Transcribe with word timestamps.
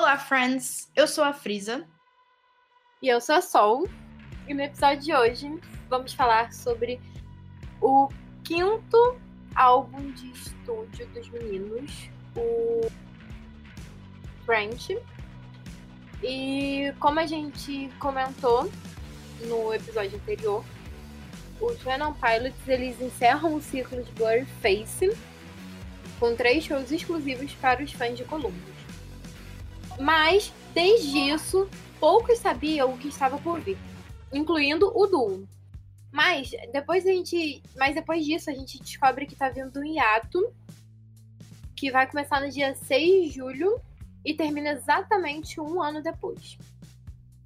Olá, 0.00 0.16
friends! 0.16 0.90
Eu 0.96 1.06
sou 1.06 1.22
a 1.22 1.30
Frisa. 1.30 1.86
E 3.02 3.08
eu 3.08 3.20
sou 3.20 3.34
a 3.34 3.42
Sol. 3.42 3.86
E 4.48 4.54
no 4.54 4.62
episódio 4.62 5.02
de 5.02 5.14
hoje 5.14 5.60
vamos 5.90 6.14
falar 6.14 6.54
sobre 6.54 6.98
o 7.82 8.08
quinto 8.42 9.20
álbum 9.54 10.10
de 10.12 10.30
estúdio 10.30 11.06
dos 11.08 11.28
meninos, 11.28 12.08
o 12.34 12.90
French. 14.46 14.98
E 16.22 16.94
como 16.98 17.20
a 17.20 17.26
gente 17.26 17.90
comentou 17.98 18.72
no 19.48 19.74
episódio 19.74 20.16
anterior, 20.16 20.64
os 21.60 21.78
Venom 21.82 22.14
Pilots 22.14 22.66
eles 22.66 22.98
encerram 23.02 23.54
o 23.54 23.60
ciclo 23.60 24.02
de 24.02 24.10
Blurry 24.12 24.46
Face 24.62 25.14
com 26.18 26.34
três 26.34 26.64
shows 26.64 26.90
exclusivos 26.90 27.52
para 27.56 27.84
os 27.84 27.92
fãs 27.92 28.16
de 28.16 28.24
Columbus. 28.24 28.79
Mas, 30.00 30.50
desde 30.72 31.18
isso, 31.30 31.68
poucos 32.00 32.38
sabiam 32.38 32.94
o 32.94 32.98
que 32.98 33.08
estava 33.08 33.36
por 33.38 33.60
vir, 33.60 33.76
incluindo 34.32 34.90
o 34.96 35.06
duo. 35.06 35.46
Mas 36.10 36.50
depois 36.72 37.06
a 37.06 37.10
gente, 37.10 37.62
mas 37.76 37.94
depois 37.94 38.24
disso 38.24 38.48
a 38.48 38.54
gente 38.54 38.80
descobre 38.80 39.26
que 39.26 39.36
tá 39.36 39.50
vindo 39.50 39.78
um 39.78 39.84
hiato 39.84 40.52
que 41.76 41.90
vai 41.90 42.06
começar 42.10 42.40
no 42.40 42.50
dia 42.50 42.74
6 42.74 43.24
de 43.24 43.30
julho 43.30 43.78
e 44.24 44.34
termina 44.34 44.70
exatamente 44.70 45.60
um 45.60 45.82
ano 45.82 46.02
depois. 46.02 46.56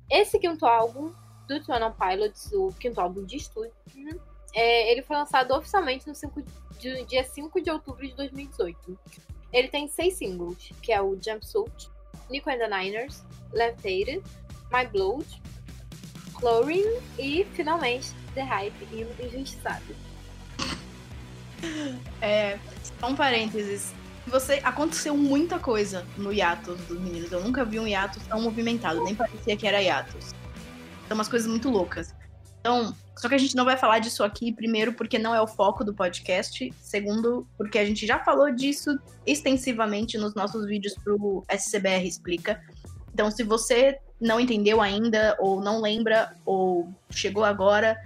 Esse 0.08 0.38
quinto 0.38 0.64
álbum 0.64 1.12
do 1.48 1.60
Twin 1.60 1.80
Pilots, 1.98 2.52
o 2.52 2.68
quinto 2.72 3.00
álbum 3.00 3.24
de 3.24 3.36
estúdio, 3.36 3.72
é, 4.54 4.92
ele 4.92 5.02
foi 5.02 5.16
lançado 5.16 5.52
oficialmente 5.52 6.06
no 6.06 6.14
5 6.14 6.42
de, 6.78 7.04
dia 7.04 7.24
5 7.24 7.60
de 7.60 7.70
outubro 7.70 8.06
de 8.06 8.14
2018. 8.14 8.98
Ele 9.52 9.68
tem 9.68 9.88
seis 9.88 10.14
singles, 10.14 10.70
que 10.80 10.92
é 10.92 11.02
o 11.02 11.18
Jumpsuit, 11.20 11.90
Nico 12.30 12.50
and 12.50 12.58
the 12.58 12.68
Niners, 12.68 13.22
Levitated, 13.52 14.22
My 14.72 14.86
Blood, 14.86 15.26
Chlorine 16.34 17.00
e, 17.18 17.46
finalmente, 17.52 18.12
The 18.34 18.42
Hype 18.42 18.88
e 18.92 19.26
Injustiçado. 19.26 19.94
É, 22.20 22.58
só 23.00 23.08
um 23.08 23.14
parênteses. 23.14 23.94
Você 24.26 24.60
aconteceu 24.64 25.16
muita 25.16 25.58
coisa 25.58 26.06
no 26.16 26.32
hiatus 26.32 26.80
dos 26.82 27.00
meninos. 27.00 27.30
Eu 27.30 27.42
nunca 27.42 27.64
vi 27.64 27.78
um 27.78 27.86
hiatus 27.86 28.22
tão 28.26 28.40
movimentado, 28.40 29.02
nem 29.04 29.14
parecia 29.14 29.56
que 29.56 29.66
era 29.66 29.82
hiatus. 29.82 30.34
São 31.06 31.14
umas 31.14 31.28
coisas 31.28 31.48
muito 31.48 31.70
loucas. 31.70 32.14
Então, 32.60 32.94
só 33.16 33.28
que 33.28 33.34
a 33.34 33.38
gente 33.38 33.54
não 33.54 33.64
vai 33.64 33.76
falar 33.76 34.00
disso 34.00 34.24
aqui, 34.24 34.52
primeiro, 34.52 34.92
porque 34.92 35.18
não 35.18 35.34
é 35.34 35.40
o 35.40 35.46
foco 35.46 35.84
do 35.84 35.94
podcast, 35.94 36.72
segundo, 36.80 37.46
porque 37.56 37.78
a 37.78 37.84
gente 37.84 38.06
já 38.06 38.18
falou 38.18 38.50
disso 38.50 38.98
extensivamente 39.26 40.18
nos 40.18 40.34
nossos 40.34 40.66
vídeos 40.66 40.94
pro 41.02 41.44
SCBR 41.48 42.06
Explica. 42.06 42.60
Então, 43.12 43.30
se 43.30 43.44
você 43.44 43.98
não 44.20 44.40
entendeu 44.40 44.80
ainda, 44.80 45.36
ou 45.38 45.60
não 45.60 45.80
lembra, 45.80 46.34
ou 46.44 46.92
chegou 47.10 47.44
agora, 47.44 47.96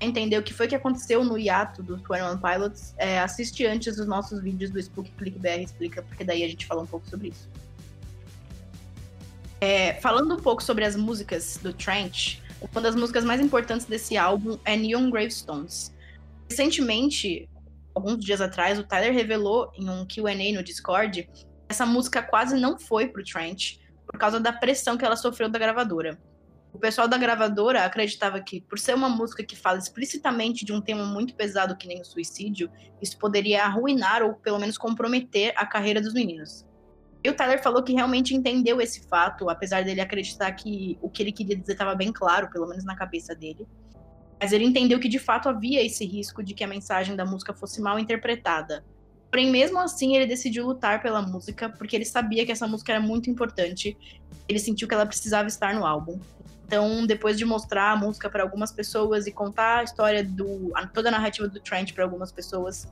entender 0.00 0.38
o 0.38 0.42
que 0.42 0.54
foi 0.54 0.68
que 0.68 0.74
aconteceu 0.74 1.24
no 1.24 1.36
hiato 1.36 1.82
do 1.82 1.96
21 1.96 2.38
Pilots, 2.38 2.94
é, 2.96 3.18
assiste 3.18 3.66
antes 3.66 3.98
os 3.98 4.06
nossos 4.06 4.40
vídeos 4.40 4.70
do 4.70 4.80
Spook 4.80 5.10
Click 5.12 5.38
BR 5.38 5.62
Explica, 5.62 6.02
porque 6.02 6.24
daí 6.24 6.44
a 6.44 6.48
gente 6.48 6.66
fala 6.66 6.82
um 6.82 6.86
pouco 6.86 7.08
sobre 7.08 7.28
isso. 7.28 7.48
É, 9.60 9.94
falando 10.00 10.34
um 10.34 10.40
pouco 10.40 10.62
sobre 10.62 10.84
as 10.84 10.96
músicas 10.96 11.58
do 11.62 11.72
Trent, 11.72 12.38
uma 12.70 12.80
das 12.80 12.94
músicas 12.94 13.24
mais 13.24 13.40
importantes 13.40 13.86
desse 13.86 14.16
álbum 14.16 14.58
é 14.64 14.76
Neon 14.76 15.10
Gravestones. 15.10 15.92
Recentemente, 16.48 17.48
alguns 17.94 18.24
dias 18.24 18.40
atrás, 18.40 18.78
o 18.78 18.84
Tyler 18.84 19.12
revelou 19.12 19.70
em 19.74 19.88
um 19.88 20.06
QA 20.06 20.52
no 20.54 20.62
Discord 20.62 21.24
que 21.24 21.46
essa 21.68 21.86
música 21.86 22.22
quase 22.22 22.58
não 22.58 22.78
foi 22.78 23.08
pro 23.08 23.24
Trent 23.24 23.78
por 24.06 24.18
causa 24.18 24.38
da 24.38 24.52
pressão 24.52 24.96
que 24.96 25.04
ela 25.04 25.16
sofreu 25.16 25.48
da 25.48 25.58
gravadora. 25.58 26.18
O 26.72 26.78
pessoal 26.78 27.06
da 27.06 27.18
gravadora 27.18 27.84
acreditava 27.84 28.40
que, 28.40 28.60
por 28.62 28.78
ser 28.78 28.94
uma 28.94 29.08
música 29.08 29.44
que 29.44 29.54
fala 29.54 29.78
explicitamente 29.78 30.64
de 30.64 30.72
um 30.72 30.80
tema 30.80 31.04
muito 31.04 31.34
pesado 31.34 31.76
que 31.76 31.86
nem 31.86 32.00
o 32.00 32.04
suicídio, 32.04 32.70
isso 33.00 33.18
poderia 33.18 33.64
arruinar 33.64 34.22
ou 34.22 34.34
pelo 34.34 34.58
menos 34.58 34.78
comprometer 34.78 35.52
a 35.56 35.66
carreira 35.66 36.00
dos 36.00 36.14
meninos. 36.14 36.64
E 37.24 37.30
o 37.30 37.34
Tyler 37.34 37.62
falou 37.62 37.82
que 37.82 37.92
realmente 37.92 38.34
entendeu 38.34 38.80
esse 38.80 39.06
fato, 39.06 39.48
apesar 39.48 39.84
dele 39.84 40.00
acreditar 40.00 40.50
que 40.52 40.98
o 41.00 41.08
que 41.08 41.22
ele 41.22 41.32
queria 41.32 41.56
dizer 41.56 41.72
estava 41.72 41.94
bem 41.94 42.12
claro, 42.12 42.50
pelo 42.50 42.66
menos 42.66 42.84
na 42.84 42.96
cabeça 42.96 43.34
dele. 43.34 43.66
Mas 44.40 44.52
ele 44.52 44.64
entendeu 44.64 44.98
que 44.98 45.08
de 45.08 45.20
fato 45.20 45.48
havia 45.48 45.84
esse 45.84 46.04
risco 46.04 46.42
de 46.42 46.52
que 46.52 46.64
a 46.64 46.66
mensagem 46.66 47.14
da 47.14 47.24
música 47.24 47.54
fosse 47.54 47.80
mal 47.80 47.96
interpretada. 47.96 48.84
Porém, 49.30 49.50
mesmo 49.50 49.78
assim, 49.78 50.16
ele 50.16 50.26
decidiu 50.26 50.66
lutar 50.66 51.00
pela 51.00 51.22
música, 51.22 51.68
porque 51.68 51.94
ele 51.94 52.04
sabia 52.04 52.44
que 52.44 52.50
essa 52.50 52.66
música 52.66 52.92
era 52.92 53.00
muito 53.00 53.30
importante. 53.30 53.96
Ele 54.48 54.58
sentiu 54.58 54.88
que 54.88 54.94
ela 54.94 55.06
precisava 55.06 55.46
estar 55.46 55.72
no 55.74 55.86
álbum. 55.86 56.18
Então, 56.66 57.06
depois 57.06 57.38
de 57.38 57.44
mostrar 57.44 57.92
a 57.92 57.96
música 57.96 58.28
para 58.28 58.42
algumas 58.42 58.72
pessoas 58.72 59.26
e 59.26 59.32
contar 59.32 59.78
a 59.78 59.82
história 59.84 60.24
do. 60.24 60.72
toda 60.92 61.08
a 61.08 61.12
narrativa 61.12 61.46
do 61.46 61.60
Trent 61.60 61.92
para 61.92 62.02
algumas 62.02 62.32
pessoas, 62.32 62.86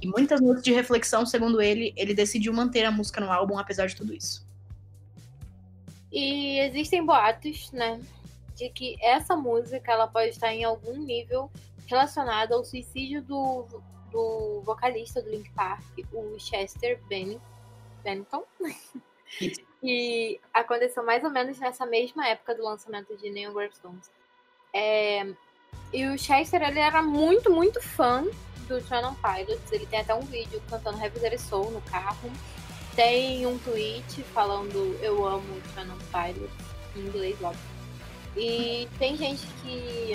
e 0.00 0.06
muitas 0.06 0.40
noites 0.40 0.62
de 0.62 0.72
reflexão, 0.72 1.24
segundo 1.24 1.60
ele, 1.60 1.92
ele 1.96 2.14
decidiu 2.14 2.52
manter 2.52 2.84
a 2.84 2.90
música 2.90 3.20
no 3.20 3.30
álbum 3.30 3.58
apesar 3.58 3.86
de 3.86 3.96
tudo 3.96 4.14
isso. 4.14 4.46
E 6.12 6.58
existem 6.60 7.04
boatos, 7.04 7.70
né, 7.72 8.00
de 8.54 8.68
que 8.70 8.96
essa 9.02 9.36
música 9.36 9.92
ela 9.92 10.06
pode 10.06 10.30
estar 10.30 10.52
em 10.52 10.64
algum 10.64 10.96
nível 10.96 11.50
relacionada 11.86 12.54
ao 12.54 12.64
suicídio 12.64 13.22
do, 13.22 13.66
do 14.10 14.62
vocalista 14.64 15.22
do 15.22 15.30
Link 15.30 15.50
Park, 15.50 15.84
o 16.12 16.38
Chester 16.38 17.00
Bennington. 17.08 18.44
e 19.82 20.40
aconteceu 20.54 21.04
mais 21.04 21.22
ou 21.24 21.30
menos 21.30 21.58
nessa 21.58 21.84
mesma 21.84 22.26
época 22.28 22.54
do 22.54 22.62
lançamento 22.62 23.16
de 23.16 23.30
Neon 23.30 23.52
Gravestones. 23.52 24.10
É, 24.72 25.26
e 25.92 26.06
o 26.06 26.18
Chester 26.18 26.62
ele 26.62 26.78
era 26.78 27.02
muito, 27.02 27.50
muito 27.50 27.80
fã 27.82 28.24
do 28.66 28.80
Shannon 28.86 29.14
Pilots. 29.14 29.72
Ele 29.72 29.86
tem 29.86 30.00
até 30.00 30.14
um 30.14 30.22
vídeo 30.22 30.60
cantando 30.68 30.98
Heavy 31.02 31.38
Soul 31.38 31.70
no 31.70 31.80
carro. 31.82 32.30
Tem 32.94 33.46
um 33.46 33.58
tweet 33.58 34.22
falando 34.34 34.98
eu 35.02 35.26
amo 35.26 35.60
Shannon 35.74 35.98
Pilots, 36.10 36.54
em 36.96 37.00
inglês, 37.00 37.36
óbvio. 37.42 37.76
E 38.36 38.88
tem 38.98 39.16
gente 39.16 39.46
que 39.62 40.14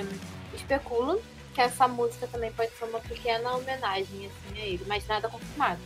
especula 0.56 1.20
que 1.54 1.62
essa 1.62 1.88
música 1.88 2.28
também 2.28 2.52
pode 2.52 2.72
ser 2.72 2.86
uma 2.86 3.00
pequena 3.00 3.56
homenagem 3.56 4.28
assim, 4.28 4.60
a 4.62 4.66
ele, 4.66 4.84
mas 4.88 5.06
nada 5.08 5.28
confirmado. 5.28 5.82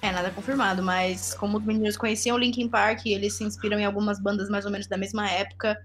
É, 0.00 0.10
nada 0.10 0.30
confirmado, 0.30 0.82
mas 0.82 1.34
como 1.34 1.58
os 1.58 1.64
meninos 1.64 1.96
conheciam 1.96 2.36
Linkin 2.36 2.68
Park 2.68 3.06
eles 3.06 3.34
se 3.34 3.44
inspiram 3.44 3.78
em 3.78 3.84
algumas 3.84 4.20
bandas 4.20 4.48
mais 4.48 4.64
ou 4.64 4.70
menos 4.70 4.86
da 4.86 4.96
mesma 4.96 5.30
época, 5.30 5.78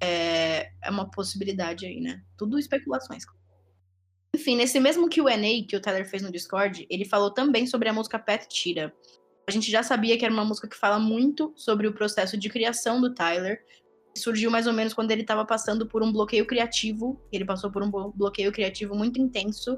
é, 0.00 0.70
é 0.80 0.90
uma 0.90 1.10
possibilidade 1.10 1.86
aí, 1.86 2.00
né? 2.00 2.22
Tudo 2.36 2.58
especulações. 2.58 3.24
Enfim, 4.38 4.54
nesse 4.54 4.78
mesmo 4.78 5.08
QA 5.10 5.36
que 5.66 5.74
o 5.74 5.80
Tyler 5.80 6.08
fez 6.08 6.22
no 6.22 6.30
Discord, 6.30 6.86
ele 6.88 7.04
falou 7.04 7.28
também 7.28 7.66
sobre 7.66 7.88
a 7.88 7.92
música 7.92 8.20
Pet 8.20 8.46
Tira. 8.48 8.94
A 9.48 9.50
gente 9.50 9.68
já 9.68 9.82
sabia 9.82 10.16
que 10.16 10.24
era 10.24 10.32
uma 10.32 10.44
música 10.44 10.68
que 10.68 10.76
fala 10.76 10.96
muito 10.96 11.52
sobre 11.56 11.88
o 11.88 11.92
processo 11.92 12.38
de 12.38 12.48
criação 12.48 13.00
do 13.00 13.12
Tyler. 13.12 13.60
Surgiu 14.16 14.48
mais 14.48 14.68
ou 14.68 14.72
menos 14.72 14.94
quando 14.94 15.10
ele 15.10 15.22
estava 15.22 15.44
passando 15.44 15.88
por 15.88 16.04
um 16.04 16.12
bloqueio 16.12 16.46
criativo. 16.46 17.20
Ele 17.32 17.44
passou 17.44 17.68
por 17.68 17.82
um 17.82 17.90
bloqueio 17.90 18.52
criativo 18.52 18.94
muito 18.94 19.20
intenso 19.20 19.76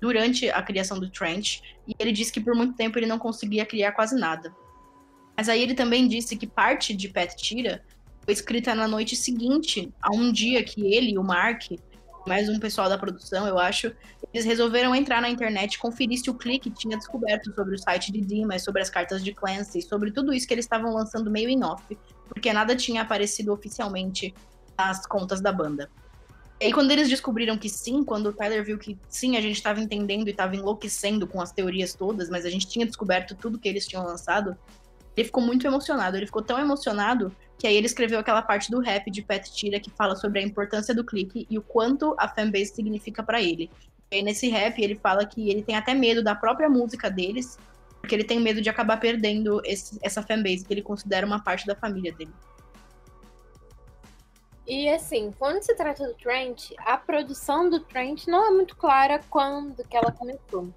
durante 0.00 0.48
a 0.50 0.62
criação 0.62 1.00
do 1.00 1.10
Trent. 1.10 1.58
E 1.88 1.92
ele 1.98 2.12
disse 2.12 2.32
que 2.32 2.40
por 2.40 2.54
muito 2.54 2.76
tempo 2.76 2.96
ele 3.00 3.06
não 3.06 3.18
conseguia 3.18 3.66
criar 3.66 3.90
quase 3.90 4.14
nada. 4.14 4.54
Mas 5.36 5.48
aí 5.48 5.60
ele 5.60 5.74
também 5.74 6.06
disse 6.06 6.36
que 6.36 6.46
parte 6.46 6.94
de 6.94 7.08
Pet 7.08 7.34
Tira 7.34 7.84
foi 8.22 8.32
escrita 8.32 8.72
na 8.72 8.86
noite 8.86 9.16
seguinte 9.16 9.92
a 10.00 10.14
um 10.14 10.30
dia 10.30 10.62
que 10.62 10.94
ele 10.94 11.14
e 11.14 11.18
o 11.18 11.24
Mark 11.24 11.72
mais 12.26 12.48
um 12.48 12.58
pessoal 12.58 12.88
da 12.88 12.98
produção, 12.98 13.46
eu 13.46 13.58
acho, 13.58 13.92
eles 14.34 14.44
resolveram 14.44 14.94
entrar 14.94 15.22
na 15.22 15.30
internet 15.30 15.78
conferir 15.78 16.18
se 16.18 16.28
o 16.28 16.34
Clique 16.34 16.70
tinha 16.70 16.96
descoberto 16.96 17.54
sobre 17.54 17.76
o 17.76 17.78
site 17.78 18.10
de 18.10 18.20
Dimas, 18.20 18.62
sobre 18.62 18.82
as 18.82 18.90
cartas 18.90 19.22
de 19.22 19.32
Clancy, 19.32 19.80
sobre 19.80 20.10
tudo 20.10 20.34
isso 20.34 20.46
que 20.46 20.52
eles 20.52 20.64
estavam 20.64 20.92
lançando 20.92 21.30
meio 21.30 21.48
em 21.48 21.62
off, 21.62 21.96
porque 22.28 22.52
nada 22.52 22.74
tinha 22.74 23.02
aparecido 23.02 23.52
oficialmente 23.52 24.34
nas 24.76 25.06
contas 25.06 25.40
da 25.40 25.52
banda. 25.52 25.88
E 26.60 26.66
aí, 26.66 26.72
quando 26.72 26.90
eles 26.90 27.08
descobriram 27.08 27.56
que 27.56 27.68
sim, 27.68 28.02
quando 28.02 28.28
o 28.28 28.32
Tyler 28.32 28.64
viu 28.64 28.78
que 28.78 28.98
sim, 29.08 29.36
a 29.36 29.40
gente 29.40 29.56
estava 29.56 29.78
entendendo 29.78 30.26
e 30.26 30.30
estava 30.30 30.56
enlouquecendo 30.56 31.26
com 31.26 31.40
as 31.40 31.52
teorias 31.52 31.94
todas, 31.94 32.30
mas 32.30 32.44
a 32.44 32.50
gente 32.50 32.66
tinha 32.66 32.86
descoberto 32.86 33.34
tudo 33.34 33.58
que 33.58 33.68
eles 33.68 33.86
tinham 33.86 34.04
lançado, 34.04 34.56
ele 35.16 35.26
ficou 35.26 35.42
muito 35.42 35.66
emocionado. 35.66 36.16
Ele 36.16 36.26
ficou 36.26 36.42
tão 36.42 36.58
emocionado 36.58 37.34
que 37.58 37.66
aí 37.66 37.74
ele 37.74 37.86
escreveu 37.86 38.18
aquela 38.18 38.42
parte 38.42 38.70
do 38.70 38.80
rap 38.80 39.10
de 39.10 39.22
Pat 39.22 39.48
Tira 39.48 39.80
que 39.80 39.90
fala 39.90 40.14
sobre 40.14 40.40
a 40.40 40.42
importância 40.42 40.94
do 40.94 41.04
clique 41.04 41.46
e 41.48 41.58
o 41.58 41.62
quanto 41.62 42.14
a 42.18 42.28
fanbase 42.28 42.66
significa 42.66 43.22
para 43.22 43.40
ele. 43.40 43.70
E 44.10 44.22
nesse 44.22 44.48
rap 44.48 44.80
ele 44.80 44.94
fala 44.94 45.24
que 45.24 45.50
ele 45.50 45.62
tem 45.62 45.74
até 45.74 45.94
medo 45.94 46.22
da 46.22 46.34
própria 46.34 46.68
música 46.68 47.10
deles, 47.10 47.58
porque 48.00 48.14
ele 48.14 48.24
tem 48.24 48.38
medo 48.38 48.60
de 48.60 48.68
acabar 48.68 49.00
perdendo 49.00 49.60
esse, 49.64 49.98
essa 50.02 50.22
fanbase 50.22 50.64
que 50.64 50.72
ele 50.72 50.82
considera 50.82 51.26
uma 51.26 51.42
parte 51.42 51.66
da 51.66 51.74
família 51.74 52.12
dele. 52.12 52.32
E 54.66 54.88
assim, 54.88 55.32
quando 55.38 55.62
se 55.62 55.74
trata 55.74 56.06
do 56.06 56.14
Trent, 56.14 56.72
a 56.78 56.96
produção 56.98 57.70
do 57.70 57.80
Trent 57.80 58.26
não 58.26 58.48
é 58.48 58.50
muito 58.50 58.76
clara 58.76 59.20
quando 59.30 59.82
que 59.84 59.96
ela 59.96 60.12
começou. 60.12 60.68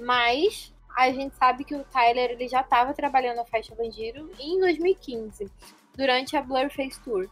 Mas 0.00 0.73
a 0.96 1.10
gente 1.10 1.34
sabe 1.36 1.64
que 1.64 1.74
o 1.74 1.84
Tyler 1.84 2.30
ele 2.30 2.48
já 2.48 2.60
estava 2.60 2.94
trabalhando 2.94 3.36
na 3.36 3.44
Festa 3.44 3.74
Bandido 3.74 4.30
em 4.38 4.60
2015, 4.60 5.50
durante 5.96 6.36
a 6.36 6.42
Blurface 6.42 7.00
Tour. 7.00 7.28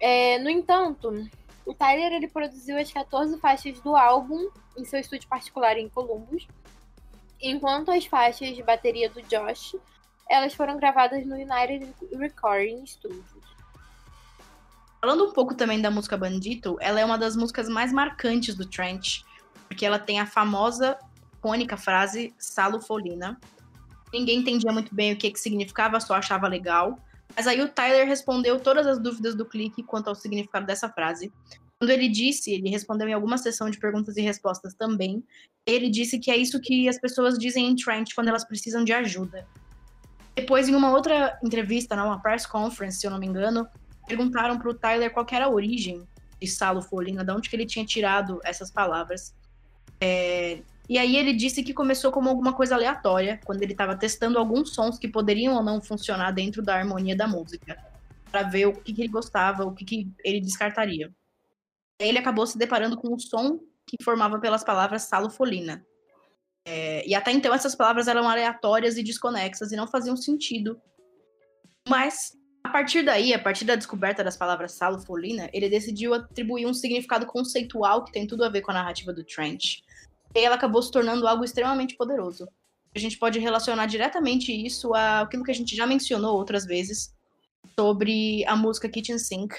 É, 0.00 0.38
no 0.38 0.50
entanto, 0.50 1.28
o 1.66 1.74
Tyler 1.74 2.12
ele 2.12 2.28
produziu 2.28 2.78
as 2.78 2.92
14 2.92 3.38
faixas 3.40 3.80
do 3.80 3.96
álbum 3.96 4.48
em 4.76 4.84
seu 4.84 5.00
estúdio 5.00 5.28
particular 5.28 5.76
em 5.76 5.88
Columbus, 5.88 6.46
enquanto 7.40 7.90
as 7.90 8.04
faixas 8.06 8.54
de 8.54 8.62
bateria 8.62 9.08
do 9.10 9.22
Josh 9.22 9.76
elas 10.28 10.54
foram 10.54 10.76
gravadas 10.76 11.24
no 11.26 11.34
United 11.34 11.94
Recording 12.16 12.84
Studios. 12.86 13.24
Falando 15.00 15.26
um 15.26 15.32
pouco 15.32 15.54
também 15.54 15.80
da 15.80 15.90
música 15.90 16.16
Bandito, 16.16 16.78
ela 16.80 16.98
é 16.98 17.04
uma 17.04 17.18
das 17.18 17.36
músicas 17.36 17.68
mais 17.68 17.92
marcantes 17.92 18.54
do 18.54 18.64
Trent, 18.64 19.22
porque 19.68 19.84
ela 19.84 19.98
tem 19.98 20.18
a 20.18 20.26
famosa, 20.26 20.98
icônica 21.44 21.76
frase 21.76 22.32
Salo 22.38 22.80
Folina. 22.80 23.38
Ninguém 24.12 24.38
entendia 24.38 24.72
muito 24.72 24.94
bem 24.94 25.12
o 25.12 25.16
que, 25.16 25.30
que 25.30 25.38
significava, 25.38 26.00
só 26.00 26.14
achava 26.14 26.48
legal. 26.48 26.98
Mas 27.36 27.46
aí 27.46 27.60
o 27.60 27.68
Tyler 27.68 28.06
respondeu 28.06 28.58
todas 28.58 28.86
as 28.86 28.98
dúvidas 28.98 29.34
do 29.34 29.44
clique 29.44 29.82
quanto 29.82 30.08
ao 30.08 30.14
significado 30.14 30.64
dessa 30.64 30.88
frase. 30.88 31.30
Quando 31.78 31.90
ele 31.90 32.08
disse, 32.08 32.52
ele 32.52 32.70
respondeu 32.70 33.06
em 33.08 33.12
alguma 33.12 33.36
sessão 33.36 33.68
de 33.68 33.78
perguntas 33.78 34.16
e 34.16 34.22
respostas 34.22 34.72
também, 34.74 35.22
ele 35.66 35.90
disse 35.90 36.18
que 36.18 36.30
é 36.30 36.36
isso 36.36 36.60
que 36.60 36.88
as 36.88 36.98
pessoas 36.98 37.36
dizem 37.36 37.68
em 37.68 37.76
Trent 37.76 38.14
quando 38.14 38.28
elas 38.28 38.44
precisam 38.44 38.84
de 38.84 38.92
ajuda. 38.92 39.46
Depois, 40.34 40.68
em 40.68 40.74
uma 40.74 40.90
outra 40.90 41.38
entrevista, 41.42 41.94
numa 41.94 42.20
press 42.20 42.46
conference, 42.46 43.00
se 43.00 43.06
eu 43.06 43.10
não 43.10 43.18
me 43.18 43.26
engano, 43.26 43.66
perguntaram 44.06 44.58
para 44.58 44.70
o 44.70 44.74
Tyler 44.74 45.12
qual 45.12 45.26
era 45.30 45.46
a 45.46 45.50
origem 45.50 46.06
de 46.40 46.46
Salo 46.46 46.80
Folina, 46.80 47.24
de 47.24 47.32
onde 47.32 47.50
que 47.50 47.56
ele 47.56 47.66
tinha 47.66 47.84
tirado 47.84 48.40
essas 48.44 48.70
palavras. 48.70 49.34
É, 50.00 50.62
e 50.88 50.98
aí 50.98 51.16
ele 51.16 51.32
disse 51.32 51.62
que 51.62 51.72
começou 51.72 52.12
como 52.12 52.28
alguma 52.28 52.52
coisa 52.52 52.74
aleatória, 52.74 53.40
quando 53.44 53.62
ele 53.62 53.72
estava 53.72 53.96
testando 53.96 54.38
alguns 54.38 54.74
sons 54.74 54.98
que 54.98 55.08
poderiam 55.08 55.54
ou 55.54 55.62
não 55.62 55.80
funcionar 55.80 56.30
dentro 56.30 56.62
da 56.62 56.76
harmonia 56.76 57.16
da 57.16 57.26
música, 57.26 57.76
para 58.30 58.42
ver 58.42 58.66
o 58.66 58.72
que, 58.72 58.92
que, 58.92 59.02
ele 59.02 59.08
gostava, 59.08 59.64
o 59.64 59.74
que, 59.74 59.84
que 59.84 60.12
ele 60.22 60.40
descartaria. 60.40 61.10
Aí 62.00 62.08
ele 62.08 62.18
acabou 62.18 62.46
se 62.46 62.58
deparando 62.58 62.96
com 62.96 63.14
o 63.14 63.18
som 63.18 63.60
que 63.86 64.02
formava 64.02 64.38
pelas 64.38 64.62
palavras 64.62 65.02
salofolina. 65.02 65.84
É, 66.66 67.06
e 67.06 67.14
até 67.14 67.30
então 67.30 67.54
essas 67.54 67.74
palavras 67.74 68.08
eram 68.08 68.28
aleatórias 68.28 68.96
e 68.96 69.02
desconexas 69.02 69.72
e 69.72 69.76
não 69.76 69.86
faziam 69.86 70.16
sentido. 70.16 70.80
Mas 71.88 72.32
a 72.62 72.68
partir 72.70 73.02
daí, 73.02 73.32
a 73.32 73.38
partir 73.38 73.64
da 73.64 73.74
descoberta 73.74 74.24
das 74.24 74.36
palavras 74.36 74.72
salofolina, 74.72 75.48
ele 75.52 75.68
decidiu 75.68 76.12
atribuir 76.12 76.66
um 76.66 76.74
significado 76.74 77.26
conceitual 77.26 78.04
que 78.04 78.12
tem 78.12 78.26
tudo 78.26 78.44
a 78.44 78.48
ver 78.48 78.62
com 78.62 78.70
a 78.70 78.74
narrativa 78.74 79.12
do 79.12 79.24
Trench 79.24 79.82
e 80.34 80.44
ela 80.44 80.56
acabou 80.56 80.82
se 80.82 80.90
tornando 80.90 81.26
algo 81.26 81.44
extremamente 81.44 81.96
poderoso. 81.96 82.48
A 82.94 82.98
gente 82.98 83.18
pode 83.18 83.38
relacionar 83.38 83.86
diretamente 83.86 84.52
isso 84.52 84.94
àquilo 84.94 85.44
que 85.44 85.50
a 85.50 85.54
gente 85.54 85.74
já 85.74 85.86
mencionou 85.86 86.36
outras 86.36 86.64
vezes 86.64 87.14
sobre 87.78 88.44
a 88.46 88.56
música 88.56 88.88
Kitchen 88.88 89.18
Sink. 89.18 89.54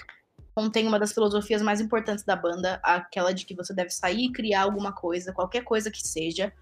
Contém 0.54 0.88
uma 0.88 0.98
das 0.98 1.12
filosofias 1.12 1.62
mais 1.62 1.82
importantes 1.82 2.24
da 2.24 2.36
banda, 2.36 2.80
aquela 2.82 3.34
de 3.34 3.46
que 3.46 3.54
você 3.54 3.74
deve 3.74 3.90
sair 3.90 4.26
e 4.26 4.32
criar 4.32 4.62
alguma 4.62 4.94
coisa, 4.94 5.34
qualquer 5.34 5.64
coisa 5.64 5.92
que 5.92 6.06
seja, 6.06 6.54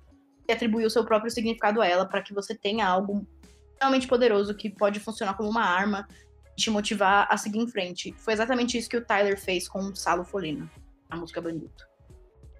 e 0.47 0.51
atribuir 0.51 0.85
o 0.85 0.89
seu 0.89 1.05
próprio 1.05 1.29
significado 1.29 1.79
a 1.79 1.87
ela 1.87 2.05
para 2.05 2.21
que 2.21 2.33
você 2.33 2.55
tenha 2.55 2.87
algo 2.87 3.25
realmente 3.79 4.07
poderoso 4.07 4.55
que 4.55 4.69
pode 4.69 4.99
funcionar 4.99 5.35
como 5.35 5.49
uma 5.49 5.63
arma 5.63 6.07
te 6.55 6.69
motivar 6.69 7.27
a 7.29 7.37
seguir 7.37 7.59
em 7.59 7.67
frente. 7.67 8.13
Foi 8.17 8.33
exatamente 8.33 8.77
isso 8.77 8.89
que 8.89 8.97
o 8.97 9.05
Tyler 9.05 9.39
fez 9.39 9.67
com 9.67 9.93
Salo 9.95 10.23
Folina, 10.23 10.69
a 11.09 11.15
música 11.15 11.41
Bandito. 11.41 11.92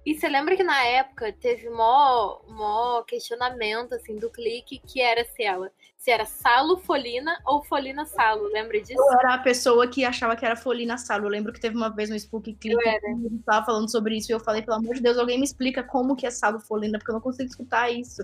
E 0.04 0.14
você 0.14 0.28
lembra 0.28 0.56
que 0.56 0.62
na 0.62 0.84
época 0.84 1.32
teve 1.32 1.70
mó, 1.70 2.40
mó 2.46 3.02
questionamento 3.02 3.94
assim 3.94 4.16
do 4.16 4.28
clique 4.30 4.78
que 4.86 5.00
era 5.00 5.24
se 5.24 5.42
ela 5.42 5.70
se 6.04 6.10
era 6.10 6.26
Salo 6.26 6.76
Folina 6.76 7.40
ou 7.46 7.64
Folina 7.64 8.04
Salo, 8.04 8.42
lembra 8.48 8.78
disso? 8.78 9.00
Eu 9.00 9.18
era 9.20 9.36
a 9.36 9.38
pessoa 9.38 9.88
que 9.88 10.04
achava 10.04 10.36
que 10.36 10.44
era 10.44 10.54
Folina 10.54 10.98
Salo. 10.98 11.24
Eu 11.24 11.30
lembro 11.30 11.50
que 11.50 11.58
teve 11.58 11.74
uma 11.74 11.88
vez 11.88 12.10
no 12.10 12.16
Spook 12.16 12.52
Click 12.52 12.58
que 12.60 12.72
eu 12.74 13.42
tava 13.46 13.64
falando 13.64 13.90
sobre 13.90 14.18
isso 14.18 14.30
e 14.30 14.34
eu 14.34 14.40
falei, 14.40 14.60
pelo 14.60 14.76
amor 14.76 14.96
de 14.96 15.00
Deus, 15.00 15.16
alguém 15.16 15.38
me 15.38 15.44
explica 15.44 15.82
como 15.82 16.14
que 16.14 16.26
é 16.26 16.30
Salo 16.30 16.60
Folina, 16.60 16.98
porque 16.98 17.10
eu 17.10 17.14
não 17.14 17.22
consigo 17.22 17.48
escutar 17.48 17.90
isso. 17.90 18.22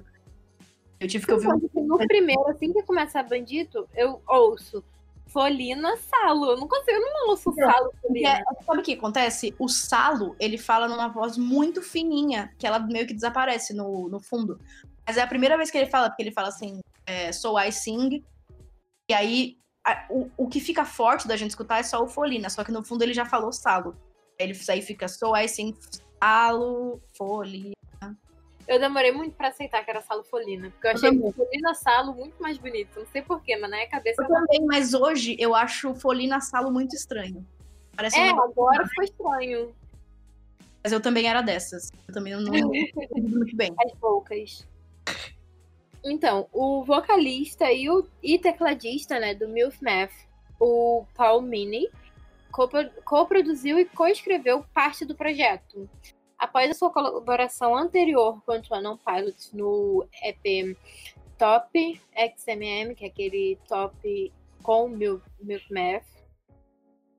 Eu 1.00 1.08
tive 1.08 1.24
que 1.24 1.32
ouvir 1.32 1.48
um... 1.48 1.86
No 1.86 1.96
primeiro, 1.96 2.46
assim 2.48 2.70
que 2.70 2.82
começa 2.82 3.22
Bandito, 3.22 3.88
eu 3.96 4.20
ouço 4.28 4.84
Folina 5.30 5.96
Salo. 5.96 6.52
Eu 6.52 6.56
não 6.56 6.68
consigo, 6.68 6.90
eu 6.90 7.00
não 7.00 7.30
ouço 7.30 7.52
Salo 7.52 7.92
Folina. 8.02 8.28
É, 8.28 8.44
sabe 8.64 8.80
o 8.80 8.82
que 8.82 8.94
acontece? 8.94 9.54
O 9.58 9.68
Salo, 9.68 10.36
ele 10.38 10.58
fala 10.58 10.88
numa 10.88 11.08
voz 11.08 11.36
muito 11.38 11.82
fininha, 11.82 12.52
que 12.58 12.66
ela 12.66 12.78
meio 12.78 13.06
que 13.06 13.14
desaparece 13.14 13.72
no, 13.74 14.08
no 14.08 14.20
fundo. 14.20 14.60
Mas 15.06 15.16
é 15.16 15.22
a 15.22 15.26
primeira 15.26 15.56
vez 15.56 15.70
que 15.70 15.78
ele 15.78 15.90
fala, 15.90 16.08
porque 16.08 16.22
ele 16.22 16.32
fala 16.32 16.48
assim, 16.48 16.80
é, 17.06 17.32
So 17.32 17.58
I 17.58 17.72
Sing. 17.72 18.24
E 19.08 19.14
aí, 19.14 19.56
a, 19.84 20.06
o, 20.10 20.30
o 20.36 20.48
que 20.48 20.60
fica 20.60 20.84
forte 20.84 21.26
da 21.26 21.36
gente 21.36 21.50
escutar 21.50 21.78
é 21.78 21.82
só 21.82 22.02
o 22.02 22.08
Folina, 22.08 22.48
só 22.50 22.62
que 22.62 22.72
no 22.72 22.84
fundo 22.84 23.02
ele 23.02 23.14
já 23.14 23.24
falou 23.24 23.52
Salo. 23.52 23.96
Ele 24.38 24.58
aí 24.68 24.82
fica 24.82 25.08
So 25.08 25.36
I 25.36 25.48
Sing, 25.48 25.74
Salo, 26.22 27.00
Folina. 27.16 27.79
Eu 28.70 28.78
demorei 28.78 29.10
muito 29.10 29.34
pra 29.34 29.48
aceitar 29.48 29.84
que 29.84 29.90
era 29.90 30.00
Salo 30.00 30.22
Folina. 30.22 30.70
Porque 30.70 30.86
eu 30.86 30.90
achei 30.92 31.08
eu 31.08 31.32
Folina 31.32 31.74
Salo 31.74 32.14
muito 32.14 32.40
mais 32.40 32.56
bonito. 32.56 33.00
Não 33.00 33.06
sei 33.06 33.20
porquê, 33.20 33.56
mas 33.56 33.68
na 33.68 33.78
minha 33.78 33.88
cabeça. 33.88 34.22
Eu 34.22 34.28
também, 34.28 34.64
mas 34.64 34.94
hoje 34.94 35.34
eu 35.40 35.56
acho 35.56 35.92
Folina 35.96 36.40
Salo 36.40 36.70
muito 36.70 36.94
estranho. 36.94 37.44
Parece 37.96 38.16
é, 38.16 38.30
agora 38.30 38.86
foi 38.94 39.06
estranho. 39.06 39.74
Mas 40.84 40.92
eu 40.92 41.00
também 41.00 41.26
era 41.26 41.42
dessas. 41.42 41.90
Eu 42.06 42.14
também 42.14 42.32
não, 42.32 42.42
não 42.42 42.70
muito 43.10 43.56
bem. 43.56 43.74
As 43.84 43.92
poucas. 43.94 44.64
Então, 46.04 46.48
o 46.52 46.84
vocalista 46.84 47.72
e 47.72 47.90
o 47.90 48.06
e 48.22 48.38
tecladista 48.38 49.18
né, 49.18 49.34
do 49.34 49.48
Milf 49.48 49.82
Math, 49.82 50.14
o 50.60 51.04
Paul 51.16 51.42
Mini, 51.42 51.90
co-produziu 53.04 53.80
e 53.80 53.84
co-escreveu 53.84 54.64
parte 54.72 55.04
do 55.04 55.16
projeto. 55.16 55.90
Após 56.40 56.70
a 56.70 56.74
sua 56.74 56.90
colaboração 56.90 57.76
anterior 57.76 58.42
com 58.46 58.52
o 58.52 58.62
Twanon 58.62 58.96
Pilots 58.96 59.52
no 59.52 60.08
EP 60.22 60.74
Top 61.36 62.00
XMM, 62.16 62.94
que 62.94 63.04
é 63.04 63.08
aquele 63.08 63.58
top 63.68 64.32
com 64.62 64.88
Milk 64.88 65.22
Math, 65.70 66.06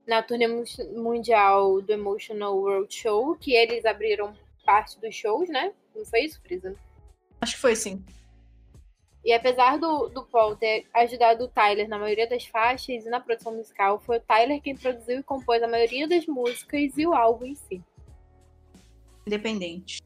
na 0.07 0.23
turnê 0.23 0.47
mundial 0.47 1.83
do 1.83 1.93
Emotional 1.93 2.57
World 2.57 2.91
Show, 2.91 3.35
que 3.35 3.53
eles 3.53 3.85
abriram 3.85 4.35
parte 4.65 4.99
dos 4.99 5.13
shows, 5.13 5.47
né? 5.49 5.71
Não 5.95 6.03
foi 6.03 6.21
isso, 6.21 6.41
Frisa? 6.41 6.75
Acho 7.39 7.53
que 7.53 7.61
foi 7.61 7.75
sim. 7.75 8.03
E 9.23 9.31
apesar 9.33 9.77
do, 9.77 10.09
do 10.09 10.25
Paul 10.25 10.55
ter 10.55 10.87
ajudado 10.95 11.43
o 11.43 11.47
Tyler 11.47 11.87
na 11.87 11.99
maioria 11.99 12.27
das 12.27 12.47
faixas 12.47 13.05
e 13.05 13.09
na 13.09 13.19
produção 13.19 13.53
musical, 13.53 13.99
foi 13.99 14.17
o 14.17 14.21
Tyler 14.21 14.59
quem 14.63 14.75
produziu 14.75 15.19
e 15.19 15.23
compôs 15.23 15.61
a 15.61 15.67
maioria 15.67 16.07
das 16.07 16.25
músicas 16.25 16.97
e 16.97 17.05
o 17.05 17.13
álbum 17.13 17.45
em 17.45 17.53
si 17.55 17.83
independente. 19.31 20.01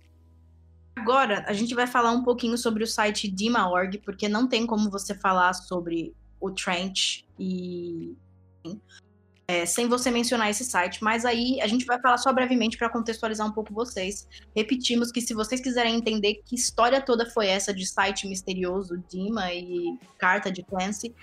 Agora, 0.95 1.43
a 1.47 1.53
gente 1.53 1.75
vai 1.75 1.87
falar 1.87 2.11
um 2.11 2.23
pouquinho 2.23 2.57
sobre 2.57 2.83
o 2.83 2.87
site 2.87 3.27
Dima.org, 3.27 3.97
porque 3.99 4.29
não 4.29 4.47
tem 4.47 4.65
como 4.65 4.89
você 4.89 5.13
falar 5.13 5.53
sobre 5.53 6.13
o 6.39 6.51
Trench 6.51 7.25
e. 7.39 8.15
É, 9.47 9.63
sem 9.63 9.87
você 9.87 10.09
mencionar 10.09 10.49
esse 10.49 10.65
site, 10.65 11.03
mas 11.03 11.23
aí 11.23 11.61
a 11.61 11.67
gente 11.67 11.85
vai 11.85 12.01
falar 12.01 12.17
só 12.17 12.33
brevemente 12.33 12.79
para 12.79 12.89
contextualizar 12.89 13.45
um 13.45 13.51
pouco 13.51 13.71
vocês. 13.71 14.27
Repetimos 14.55 15.11
que 15.11 15.21
se 15.21 15.35
vocês 15.35 15.61
quiserem 15.61 15.95
entender 15.95 16.41
que 16.43 16.55
história 16.55 16.99
toda 16.99 17.29
foi 17.29 17.45
essa 17.45 17.71
de 17.71 17.85
site 17.85 18.27
misterioso, 18.27 18.97
Dima 19.07 19.53
e 19.53 19.99
carta 20.17 20.51
de 20.51 20.63
Clancy, 20.63 21.13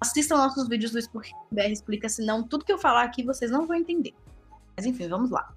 assistam 0.00 0.38
nossos 0.38 0.66
vídeos 0.66 0.90
do 0.90 0.98
Spook 0.98 1.30
BR 1.52 1.70
Explica, 1.70 2.08
senão 2.08 2.42
tudo 2.42 2.64
que 2.64 2.72
eu 2.72 2.78
falar 2.78 3.04
aqui 3.04 3.22
vocês 3.22 3.52
não 3.52 3.68
vão 3.68 3.76
entender. 3.76 4.14
Mas 4.76 4.84
enfim, 4.84 5.06
vamos 5.06 5.30
lá. 5.30 5.54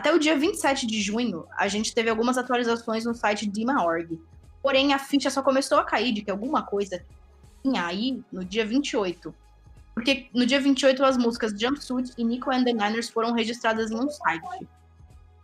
Até 0.00 0.14
o 0.14 0.18
dia 0.18 0.34
27 0.34 0.86
de 0.86 0.98
junho, 1.02 1.44
a 1.58 1.68
gente 1.68 1.94
teve 1.94 2.08
algumas 2.08 2.38
atualizações 2.38 3.04
no 3.04 3.12
site 3.12 3.46
Dima.org. 3.46 4.18
Porém, 4.62 4.94
a 4.94 4.98
ficha 4.98 5.28
só 5.28 5.42
começou 5.42 5.76
a 5.76 5.84
cair 5.84 6.10
de 6.10 6.22
que 6.22 6.30
alguma 6.30 6.62
coisa 6.62 7.04
tinha 7.62 7.84
aí 7.84 8.24
no 8.32 8.42
dia 8.42 8.64
28. 8.64 9.34
Porque 9.92 10.30
no 10.34 10.46
dia 10.46 10.58
28 10.58 11.04
as 11.04 11.18
músicas 11.18 11.52
Jumpsuit 11.52 12.14
e 12.16 12.24
Nico 12.24 12.50
and 12.50 12.64
the 12.64 12.72
Niners 12.72 13.10
foram 13.10 13.34
registradas 13.34 13.90
em 13.90 13.96
um 13.96 14.08
site. 14.08 14.66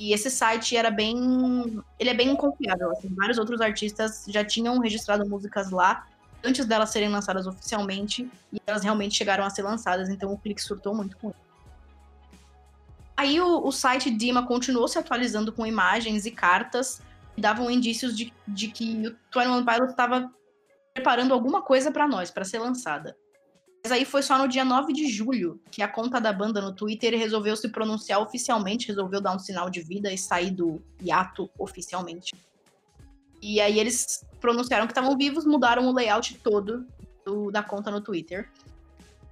E 0.01 0.15
esse 0.15 0.31
site 0.31 0.75
era 0.75 0.91
bem. 0.91 1.83
Ele 2.01 2.09
é 2.09 2.15
bem 2.15 2.35
confiável. 2.35 2.93
Assim, 2.93 3.15
vários 3.15 3.37
outros 3.37 3.61
artistas 3.61 4.25
já 4.27 4.43
tinham 4.43 4.79
registrado 4.79 5.29
músicas 5.29 5.71
lá 5.71 6.07
antes 6.43 6.65
delas 6.65 6.89
serem 6.89 7.11
lançadas 7.11 7.47
oficialmente. 7.47 8.27
E 8.51 8.59
elas 8.67 8.83
realmente 8.83 9.19
chegaram 9.19 9.45
a 9.45 9.51
ser 9.51 9.65
lançadas, 9.65 10.09
então 10.09 10.33
o 10.33 10.39
clique 10.39 10.63
surtou 10.63 10.95
muito 10.95 11.15
com 11.19 11.29
isso. 11.29 11.46
Aí 13.17 13.41
o, 13.41 13.67
o 13.67 13.73
site 13.73 14.11
Dima 14.11 14.47
continuou 14.47 14.87
se 14.87 14.99
atualizando 14.99 15.53
com 15.53 15.67
imagens 15.67 16.27
e 16.27 16.31
cartas 16.31 17.01
que 17.35 17.41
davam 17.41 17.71
indícios 17.71 18.17
de, 18.17 18.33
de 18.47 18.69
que 18.69 19.09
o 19.09 19.39
21 19.39 19.65
Pilots 19.65 19.91
estava 19.91 20.31
preparando 20.93 21.33
alguma 21.33 21.63
coisa 21.63 21.91
para 21.91 22.07
nós, 22.07 22.31
para 22.31 22.45
ser 22.45 22.59
lançada. 22.59 23.17
Mas 23.83 23.93
aí 23.93 24.05
foi 24.05 24.23
só 24.23 24.37
no 24.37 24.49
dia 24.49 24.65
9 24.65 24.93
de 24.93 25.07
julho 25.09 25.61
que 25.71 25.81
a 25.81 25.89
conta 25.89 26.21
da 26.21 26.33
banda 26.33 26.61
no 26.61 26.75
Twitter 26.75 27.17
resolveu 27.17 27.57
se 27.57 27.69
pronunciar 27.69 28.21
oficialmente, 28.21 28.89
resolveu 28.89 29.21
dar 29.21 29.35
um 29.35 29.39
sinal 29.39 29.71
de 29.71 29.81
vida 29.81 30.13
e 30.13 30.19
sair 30.19 30.51
do 30.51 30.83
hiato 31.01 31.49
oficialmente. 31.59 32.35
E 33.41 33.61
aí 33.61 33.79
eles 33.79 34.25
pronunciaram 34.41 34.87
que 34.87 34.93
estavam 34.93 35.17
vivos, 35.17 35.45
mudaram 35.45 35.87
o 35.87 35.95
layout 35.95 36.35
todo 36.39 36.87
do, 37.25 37.51
da 37.53 37.63
conta 37.63 37.91
no 37.91 38.01
Twitter. 38.01 38.51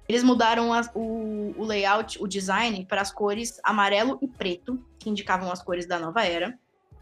Eles 0.07 0.23
mudaram 0.23 0.69
o, 0.93 1.53
o 1.57 1.63
layout, 1.63 2.21
o 2.21 2.27
design, 2.27 2.85
para 2.85 3.01
as 3.01 3.11
cores 3.11 3.59
amarelo 3.63 4.19
e 4.21 4.27
preto, 4.27 4.83
que 4.99 5.09
indicavam 5.09 5.51
as 5.51 5.63
cores 5.63 5.87
da 5.87 5.99
nova 5.99 6.23
era. 6.23 6.57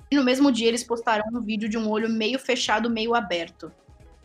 E 0.09 0.15
no 0.15 0.23
mesmo 0.23 0.51
dia 0.51 0.67
eles 0.67 0.83
postaram 0.83 1.23
um 1.33 1.41
vídeo 1.41 1.67
de 1.67 1.77
um 1.77 1.89
olho 1.89 2.09
meio 2.09 2.39
fechado, 2.39 2.89
meio 2.89 3.13
aberto. 3.13 3.71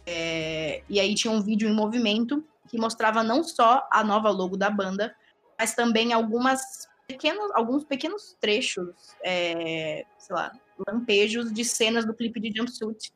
É, 0.06 0.82
e 0.88 1.00
aí 1.00 1.14
tinha 1.14 1.32
um 1.32 1.42
vídeo 1.42 1.68
em 1.68 1.72
movimento 1.72 2.44
que 2.68 2.78
mostrava 2.78 3.22
não 3.22 3.42
só 3.42 3.86
a 3.90 4.04
nova 4.04 4.30
logo 4.30 4.56
da 4.56 4.70
banda, 4.70 5.14
mas 5.58 5.74
também 5.74 6.12
algumas 6.12 6.86
pequenos, 7.06 7.50
alguns 7.54 7.84
pequenos 7.84 8.36
trechos, 8.40 8.94
é, 9.24 10.04
sei 10.18 10.36
lá, 10.36 10.52
lampejos 10.86 11.52
de 11.52 11.64
cenas 11.64 12.04
do 12.04 12.14
clipe 12.14 12.38
de 12.38 12.56
Jumpsuit. 12.56 13.12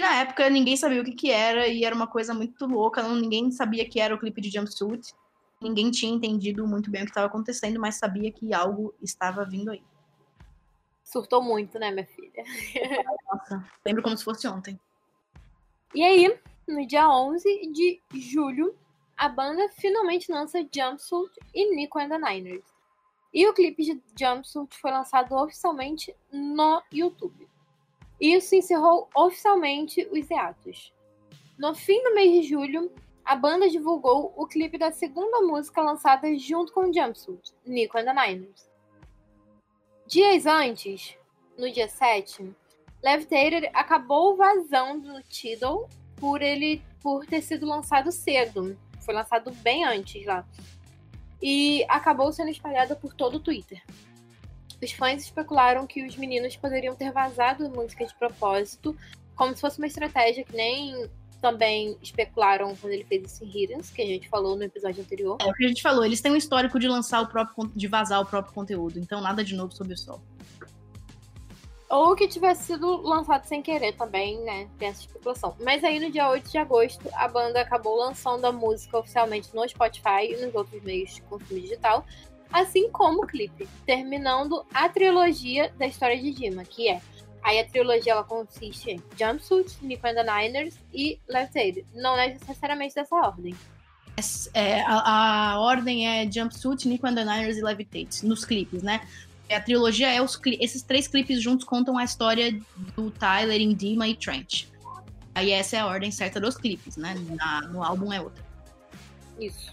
Na 0.00 0.20
época 0.20 0.50
ninguém 0.50 0.76
sabia 0.76 1.00
o 1.00 1.04
que, 1.04 1.12
que 1.12 1.30
era 1.30 1.68
e 1.68 1.84
era 1.84 1.94
uma 1.94 2.06
coisa 2.06 2.34
muito 2.34 2.66
louca, 2.66 3.02
não, 3.02 3.14
ninguém 3.14 3.50
sabia 3.50 3.88
que 3.88 4.00
era 4.00 4.14
o 4.14 4.18
clipe 4.18 4.40
de 4.40 4.50
Jumpsuit. 4.50 5.14
Ninguém 5.60 5.90
tinha 5.90 6.12
entendido 6.12 6.66
muito 6.66 6.90
bem 6.90 7.02
o 7.02 7.04
que 7.04 7.10
estava 7.10 7.28
acontecendo, 7.28 7.78
mas 7.78 7.96
sabia 7.96 8.32
que 8.32 8.52
algo 8.52 8.92
estava 9.00 9.44
vindo 9.44 9.70
aí. 9.70 9.82
Surtou 11.04 11.42
muito, 11.42 11.78
né, 11.78 11.90
minha 11.90 12.06
filha? 12.06 12.42
Nossa, 13.30 13.64
lembro 13.84 14.02
como 14.02 14.16
se 14.16 14.24
fosse 14.24 14.48
ontem. 14.48 14.78
E 15.94 16.02
aí, 16.02 16.36
no 16.66 16.86
dia 16.86 17.08
11 17.08 17.70
de 17.70 18.00
julho, 18.14 18.74
a 19.16 19.28
banda 19.28 19.68
finalmente 19.76 20.32
lança 20.32 20.66
Jumpsuit 20.74 21.30
e 21.54 21.74
Nico 21.74 21.98
and 21.98 22.08
the 22.08 22.18
Niners. 22.18 22.64
E 23.32 23.46
o 23.46 23.54
clipe 23.54 23.84
de 23.84 24.02
Jumpsuit 24.18 24.76
foi 24.78 24.90
lançado 24.90 25.34
oficialmente 25.34 26.14
no 26.32 26.82
YouTube. 26.92 27.48
Isso 28.22 28.54
encerrou 28.54 29.10
oficialmente 29.16 30.08
os 30.12 30.30
hiatos. 30.30 30.94
No 31.58 31.74
fim 31.74 32.00
do 32.04 32.14
mês 32.14 32.30
de 32.30 32.48
julho, 32.48 32.92
a 33.24 33.34
banda 33.34 33.68
divulgou 33.68 34.32
o 34.36 34.46
clipe 34.46 34.78
da 34.78 34.92
segunda 34.92 35.40
música 35.40 35.82
lançada 35.82 36.32
junto 36.38 36.72
com 36.72 36.92
Jumpsuit, 36.92 37.52
Nico 37.66 37.98
and 37.98 38.04
the 38.04 38.12
Niners. 38.14 38.70
Dias 40.06 40.46
antes, 40.46 41.18
no 41.58 41.68
dia 41.68 41.88
7, 41.88 42.54
Levitated 43.02 43.68
acabou 43.74 44.36
vazando 44.36 45.14
no 45.14 45.22
Tidal 45.24 45.88
por 46.14 46.42
ele 46.42 46.80
por 47.02 47.26
ter 47.26 47.42
sido 47.42 47.66
lançado 47.66 48.12
cedo. 48.12 48.78
Foi 49.00 49.12
lançado 49.12 49.50
bem 49.50 49.84
antes 49.84 50.24
lá. 50.24 50.46
E 51.42 51.84
acabou 51.88 52.32
sendo 52.32 52.50
espalhado 52.50 52.94
por 52.94 53.14
todo 53.14 53.38
o 53.38 53.40
Twitter. 53.40 53.82
Os 54.82 54.90
fãs 54.92 55.22
especularam 55.22 55.86
que 55.86 56.04
os 56.04 56.16
meninos 56.16 56.56
poderiam 56.56 56.94
ter 56.94 57.12
vazado 57.12 57.66
a 57.66 57.68
música 57.68 58.04
de 58.04 58.12
propósito, 58.14 58.96
como 59.36 59.54
se 59.54 59.60
fosse 59.60 59.78
uma 59.78 59.86
estratégia 59.86 60.42
que 60.42 60.56
nem 60.56 61.08
também 61.40 61.96
especularam 62.02 62.74
quando 62.76 62.92
ele 62.92 63.04
fez 63.04 63.24
esse 63.24 63.44
Hiddens, 63.44 63.90
que 63.90 64.02
a 64.02 64.06
gente 64.06 64.28
falou 64.28 64.56
no 64.56 64.62
episódio 64.62 65.02
anterior. 65.02 65.38
É 65.40 65.44
o 65.44 65.52
que 65.52 65.64
a 65.64 65.68
gente 65.68 65.82
falou, 65.82 66.04
eles 66.04 66.20
têm 66.20 66.32
um 66.32 66.36
histórico 66.36 66.78
de 66.78 66.88
lançar 66.88 67.20
o 67.20 67.26
próprio 67.26 67.70
de 67.74 67.86
vazar 67.86 68.20
o 68.20 68.26
próprio 68.26 68.52
conteúdo, 68.52 68.98
então 68.98 69.20
nada 69.20 69.44
de 69.44 69.54
novo 69.54 69.72
sob 69.72 69.92
o 69.92 69.96
sol. 69.96 70.20
Ou 71.88 72.16
que 72.16 72.26
tivesse 72.26 72.64
sido 72.68 73.02
lançado 73.02 73.44
sem 73.44 73.60
querer 73.60 73.92
também, 73.92 74.40
né? 74.44 74.66
Tem 74.78 74.88
essa 74.88 75.02
especulação. 75.02 75.54
Mas 75.60 75.84
aí 75.84 76.00
no 76.00 76.10
dia 76.10 76.26
8 76.30 76.50
de 76.50 76.56
agosto, 76.56 77.06
a 77.12 77.28
banda 77.28 77.60
acabou 77.60 77.96
lançando 77.96 78.46
a 78.46 78.52
música 78.52 78.98
oficialmente 78.98 79.54
no 79.54 79.68
Spotify 79.68 80.24
e 80.30 80.36
nos 80.42 80.54
outros 80.54 80.82
meios 80.82 81.14
de 81.14 81.20
consumo 81.22 81.60
digital, 81.60 82.06
assim 82.52 82.90
como 82.90 83.22
o 83.22 83.26
clipe, 83.26 83.68
terminando 83.86 84.64
a 84.72 84.88
trilogia 84.88 85.72
da 85.78 85.86
história 85.86 86.20
de 86.20 86.30
Dima, 86.32 86.64
que 86.64 86.88
é. 86.88 87.00
Aí 87.42 87.58
a 87.58 87.66
trilogia 87.66 88.12
ela 88.12 88.22
consiste 88.22 88.90
em 88.90 89.02
Jumpsuit, 89.18 89.76
Nico 89.82 90.06
and 90.06 90.14
the 90.14 90.22
Niners 90.22 90.76
e 90.94 91.18
Left 91.28 91.58
Aid. 91.58 91.84
Não 91.92 92.16
é 92.16 92.28
necessariamente 92.28 92.94
dessa 92.94 93.16
ordem. 93.16 93.54
É, 94.54 94.82
a, 94.82 95.54
a, 95.54 95.60
ordem 95.60 96.06
é 96.06 96.30
Jumpsuit, 96.30 96.86
Nico 96.86 97.06
and 97.06 97.14
the 97.14 97.24
Niners 97.24 97.56
e 97.56 97.62
Levitate, 97.62 98.24
nos 98.24 98.44
clipes, 98.44 98.82
né? 98.82 99.00
A 99.50 99.60
trilogia 99.60 100.10
é 100.10 100.22
os 100.22 100.40
esses 100.44 100.82
três 100.82 101.08
clipes 101.08 101.42
juntos 101.42 101.64
contam 101.64 101.98
a 101.98 102.04
história 102.04 102.58
do 102.96 103.10
Tyler, 103.10 103.60
Indima 103.60 104.06
e 104.06 104.14
Trent. 104.14 104.66
Aí 105.34 105.50
essa 105.50 105.76
é 105.76 105.80
a 105.80 105.86
ordem 105.86 106.10
certa 106.10 106.40
dos 106.40 106.56
clipes, 106.56 106.96
né? 106.96 107.14
Na, 107.30 107.62
no 107.62 107.82
álbum 107.82 108.12
é 108.12 108.20
outra. 108.20 108.42
Isso. 109.38 109.72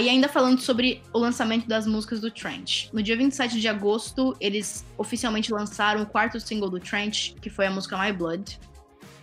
Aí 0.00 0.08
ainda 0.08 0.30
falando 0.30 0.58
sobre 0.62 1.02
o 1.12 1.18
lançamento 1.18 1.68
das 1.68 1.86
músicas 1.86 2.20
do 2.20 2.30
Trent. 2.30 2.88
No 2.90 3.02
dia 3.02 3.14
27 3.14 3.60
de 3.60 3.68
agosto, 3.68 4.34
eles 4.40 4.82
oficialmente 4.96 5.52
lançaram 5.52 6.00
o 6.00 6.06
quarto 6.06 6.40
single 6.40 6.70
do 6.70 6.80
Trent, 6.80 7.34
que 7.34 7.50
foi 7.50 7.66
a 7.66 7.70
música 7.70 8.02
My 8.02 8.10
Blood. 8.10 8.58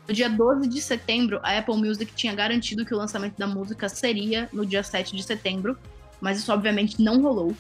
No 0.08 0.14
dia 0.14 0.30
12 0.30 0.70
de 0.70 0.80
setembro, 0.80 1.40
a 1.42 1.58
Apple 1.58 1.78
Music 1.78 2.14
tinha 2.14 2.36
garantido 2.36 2.86
que 2.86 2.94
o 2.94 2.98
lançamento 2.98 3.36
da 3.40 3.48
música 3.48 3.90
seria 3.90 4.50
no 4.54 4.64
dia 4.64 4.84
7 4.84 5.16
de 5.16 5.24
setembro, 5.24 5.76
mas 6.22 6.38
isso 6.38 6.54
obviamente 6.54 7.02
não 7.02 7.24
rolou 7.24 7.56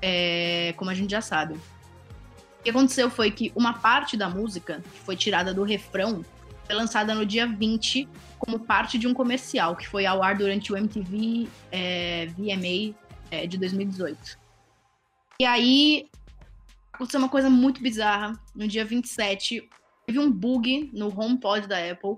é, 0.00 0.72
como 0.76 0.88
a 0.88 0.94
gente 0.94 1.10
já 1.10 1.20
sabe. 1.20 1.54
O 1.54 2.62
que 2.62 2.70
aconteceu 2.70 3.10
foi 3.10 3.32
que 3.32 3.50
uma 3.56 3.72
parte 3.72 4.16
da 4.16 4.28
música, 4.28 4.80
que 4.94 5.00
foi 5.00 5.16
tirada 5.16 5.52
do 5.52 5.64
refrão, 5.64 6.24
foi 6.72 6.74
lançada 6.74 7.14
no 7.14 7.26
dia 7.26 7.46
20 7.46 8.08
como 8.38 8.58
parte 8.58 8.98
de 8.98 9.06
um 9.06 9.12
comercial 9.12 9.76
que 9.76 9.86
foi 9.86 10.06
ao 10.06 10.22
ar 10.22 10.36
durante 10.36 10.72
o 10.72 10.76
MTV 10.76 11.46
é, 11.70 12.26
VMA 12.26 12.96
é, 13.30 13.46
de 13.46 13.58
2018. 13.58 14.38
E 15.38 15.44
aí 15.44 16.08
aconteceu 16.92 17.20
uma 17.20 17.28
coisa 17.28 17.50
muito 17.50 17.82
bizarra. 17.82 18.40
No 18.54 18.66
dia 18.66 18.84
27, 18.84 19.68
teve 20.06 20.18
um 20.18 20.30
bug 20.30 20.90
no 20.94 21.08
HomePod 21.08 21.66
da 21.66 21.78
Apple. 21.78 22.16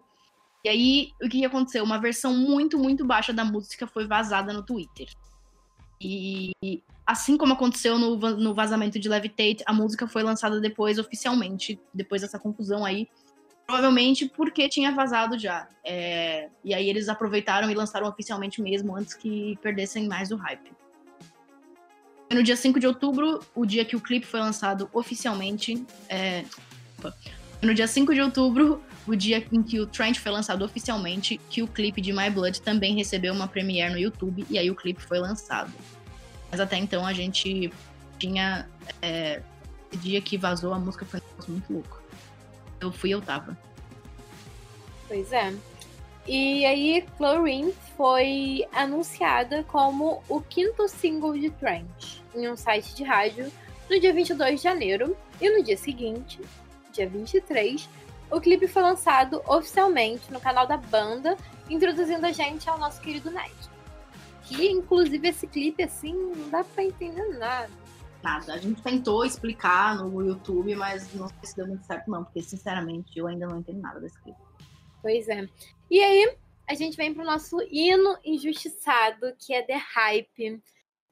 E 0.64 0.68
aí, 0.68 1.11
o 1.23 1.28
que 1.28 1.44
aconteceu? 1.44 1.84
Uma 1.84 1.99
versão 1.99 2.32
muito, 2.32 2.78
muito 2.78 3.04
baixa 3.04 3.32
da 3.32 3.44
música 3.44 3.87
foi 3.87 4.06
vazada 4.06 4.52
no 4.52 4.62
Twitter. 4.62 5.08
E 6.00 6.52
assim 7.06 7.37
como 7.37 7.52
aconteceu 7.52 7.99
no, 7.99 8.16
no 8.16 8.54
vazamento 8.54 8.99
de 8.99 9.08
Levitate, 9.08 9.64
a 9.66 9.73
música 9.73 10.06
foi 10.06 10.23
lançada 10.23 10.61
depois, 10.61 10.99
oficialmente, 10.99 11.80
depois 11.92 12.23
dessa 12.23 12.38
confusão 12.38 12.84
aí. 12.84 13.08
Provavelmente 13.66 14.28
porque 14.28 14.68
tinha 14.68 14.92
vazado 14.92 15.38
já. 15.38 15.68
É, 15.85 16.49
e 16.62 16.75
aí 16.75 16.88
eles 16.88 17.09
aproveitaram 17.09 17.71
e 17.71 17.75
lançaram 17.75 18.06
oficialmente 18.06 18.61
mesmo, 18.61 18.94
antes 18.97 19.14
que 19.14 19.59
perdessem 19.62 20.06
mais 20.06 20.30
o 20.30 20.37
hype. 20.37 20.71
No 22.30 22.42
dia 22.42 22.56
5 22.56 22.80
de 22.80 22.87
outubro, 22.87 23.40
o 23.54 23.64
dia 23.64 23.85
que 23.85 23.97
o 23.97 24.00
clipe 24.00 24.26
foi 24.26 24.40
lançado 24.40 24.88
oficialmente. 24.92 25.85
É, 26.09 26.44
no 27.62 27.73
dia 27.73 27.87
5 27.87 28.12
de 28.12 28.21
outubro, 28.21 28.83
o 29.06 29.14
dia 29.14 29.44
em 29.52 29.62
que 29.62 29.80
o 29.80 29.87
Trent 29.87 30.18
foi 30.18 30.33
lançado 30.33 30.64
oficialmente, 30.64 31.40
que 31.49 31.62
o 31.62 31.68
clipe 31.68 32.00
de 32.00 32.12
My 32.12 32.28
Blood 32.28 32.61
também 32.61 32.94
recebeu 32.94 33.33
uma 33.33 33.49
premiere 33.49 33.92
no 33.92 33.99
YouTube, 33.99 34.44
e 34.50 34.59
aí 34.59 34.71
o 34.71 34.75
clipe 34.75 35.02
foi 35.02 35.18
lançado. 35.18 35.73
Mas 36.50 36.61
até 36.61 36.76
então 36.76 37.06
a 37.06 37.12
gente 37.12 37.73
tinha. 38.18 38.68
É, 39.00 39.42
esse 39.90 40.02
dia 40.02 40.21
que 40.21 40.37
vazou 40.37 40.75
a 40.75 40.78
música 40.78 41.04
foi 41.04 41.21
um 41.21 41.52
muito 41.52 41.73
louco. 41.73 42.03
Eu 42.85 42.93
fui 42.93 43.11
eu 43.11 43.21
tava. 43.21 43.57
Pois 45.09 45.33
é. 45.33 45.55
E 46.26 46.64
aí, 46.64 47.05
Chlorine 47.17 47.75
foi 47.97 48.67
anunciada 48.73 49.62
como 49.64 50.23
o 50.29 50.41
quinto 50.41 50.88
single 50.88 51.35
de 51.35 51.50
Trent 51.50 52.21
em 52.35 52.49
um 52.49 52.57
site 52.57 52.95
de 52.95 53.05
rádio 53.05 53.53
no 53.91 54.00
dia 54.00 54.12
22 54.12 54.61
de 54.61 54.64
janeiro. 54.64 55.17
E 55.41 55.50
no 55.50 55.62
dia 55.62 55.76
seguinte, 55.76 56.41
dia 56.93 57.09
23, 57.09 57.88
o 58.31 58.41
clipe 58.41 58.67
foi 58.67 58.83
lançado 58.83 59.43
oficialmente 59.47 60.33
no 60.33 60.41
canal 60.41 60.67
da 60.67 60.76
banda, 60.76 61.37
introduzindo 61.69 62.25
a 62.25 62.33
gente 62.33 62.69
ao 62.71 62.79
nosso 62.79 63.00
querido 63.00 63.31
Ned 63.31 63.75
que, 64.45 64.71
inclusive, 64.71 65.29
esse 65.29 65.47
clipe, 65.47 65.83
assim, 65.83 66.12
não 66.12 66.49
dá 66.50 66.64
pra 66.64 66.85
entender 66.85 67.38
nada. 67.38 67.84
Nada. 68.25 68.54
A 68.54 68.57
gente 68.57 68.83
tentou 68.83 69.23
explicar 69.23 69.99
no 69.99 70.23
YouTube, 70.23 70.75
mas 70.75 71.12
não 71.12 71.28
sei 71.28 71.38
se 71.43 71.57
deu 71.57 71.66
muito 71.66 71.85
certo, 71.85 72.11
não, 72.11 72.25
porque, 72.25 72.40
sinceramente, 72.40 73.19
eu 73.19 73.26
ainda 73.26 73.47
não 73.47 73.59
entendo 73.59 73.83
nada 73.83 74.00
desse 74.00 74.19
clipe. 74.23 74.38
Pois 75.02 75.28
é. 75.28 75.47
E 75.90 76.00
aí, 76.02 76.35
a 76.66 76.73
gente 76.73 76.97
vem 76.97 77.12
pro 77.12 77.23
nosso 77.23 77.59
hino 77.71 78.16
injustiçado, 78.25 79.37
que 79.38 79.52
é 79.52 79.61
The 79.61 79.76
Hype, 79.76 80.62